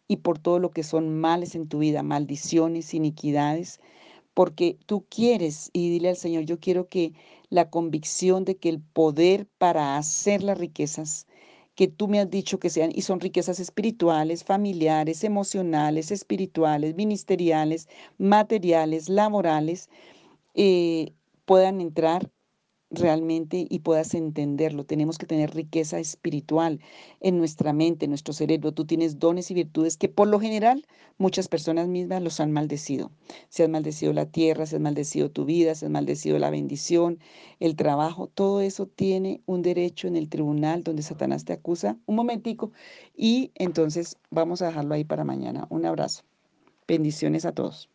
y 0.07 0.17
por 0.17 0.39
todo 0.39 0.59
lo 0.59 0.71
que 0.71 0.83
son 0.83 1.19
males 1.19 1.55
en 1.55 1.67
tu 1.67 1.79
vida, 1.79 2.03
maldiciones, 2.03 2.93
iniquidades, 2.93 3.81
porque 4.35 4.77
tú 4.87 5.07
quieres 5.09 5.71
y 5.73 5.91
dile 5.91 6.11
al 6.11 6.17
Señor, 6.17 6.45
yo 6.45 6.59
quiero 6.59 6.89
que 6.89 7.15
la 7.55 7.71
convicción 7.71 8.45
de 8.45 8.57
que 8.57 8.69
el 8.69 8.81
poder 8.81 9.47
para 9.59 9.97
hacer 9.97 10.43
las 10.43 10.59
riquezas 10.59 11.27
que 11.77 11.89
tú 11.89 12.09
me 12.09 12.21
has 12.21 12.29
dicho 12.31 12.59
que 12.59 12.71
sean, 12.71 12.91
y 12.95 13.03
son 13.03 13.21
riquezas 13.21 13.61
espirituales, 13.61 14.45
familiares, 14.45 15.23
emocionales, 15.25 16.11
espirituales, 16.11 16.97
ministeriales, 16.97 17.89
materiales, 18.19 19.09
laborales, 19.09 19.89
eh, 20.55 21.13
puedan 21.45 21.81
entrar 21.81 22.31
realmente 22.91 23.67
y 23.69 23.81
puedas 23.81 24.15
entenderlo. 24.15 24.85
Tenemos 24.85 25.19
que 25.19 25.27
tener 25.27 25.55
riqueza 25.55 25.99
espiritual 25.99 26.81
en 27.21 27.39
nuestra 27.39 27.73
mente, 27.73 28.05
en 28.05 28.11
nuestro 28.11 28.33
cerebro. 28.33 28.73
Tú 28.73 28.85
tienes 28.85 29.19
dones 29.19 29.51
y 29.51 29.55
virtudes 29.55 29.97
que 29.97 30.09
por 30.09 30.29
lo 30.29 30.41
general 30.41 30.87
muchas 31.19 31.49
personas 31.49 31.89
mismas 31.89 32.23
los 32.23 32.41
han 32.41 32.53
maldecido. 32.53 33.11
Se 33.49 33.65
has 33.65 33.69
maldecido 33.69 34.13
la 34.13 34.27
tierra, 34.27 34.67
se 34.67 34.77
has 34.77 34.83
maldecido 34.83 35.31
tu 35.31 35.45
vida, 35.45 35.75
se 35.75 35.87
has 35.87 35.93
maldecido 35.93 36.39
la 36.39 36.51
bendición, 36.51 37.19
el 37.61 37.77
trabajo. 37.77 38.29
Todo 38.29 38.61
eso 38.61 38.87
tiene 38.87 39.41
un 39.47 39.63
derecho 39.63 40.09
en 40.09 40.17
el 40.17 40.29
tribunal 40.29 40.85
donde 40.85 41.03
Satanás 41.03 41.45
te 41.45 41.53
acusa. 41.53 41.97
Un 42.07 42.17
momentico. 42.17 42.73
Y 43.17 43.51
entonces 43.55 44.17
vamos 44.31 44.63
a 44.63 44.67
dejarlo 44.67 44.95
ahí 44.95 45.05
para 45.05 45.25
mañana. 45.25 45.67
Un 45.71 45.87
abrazo. 45.87 46.23
Bendiciones 46.87 47.45
a 47.45 47.53
todos. 47.53 47.94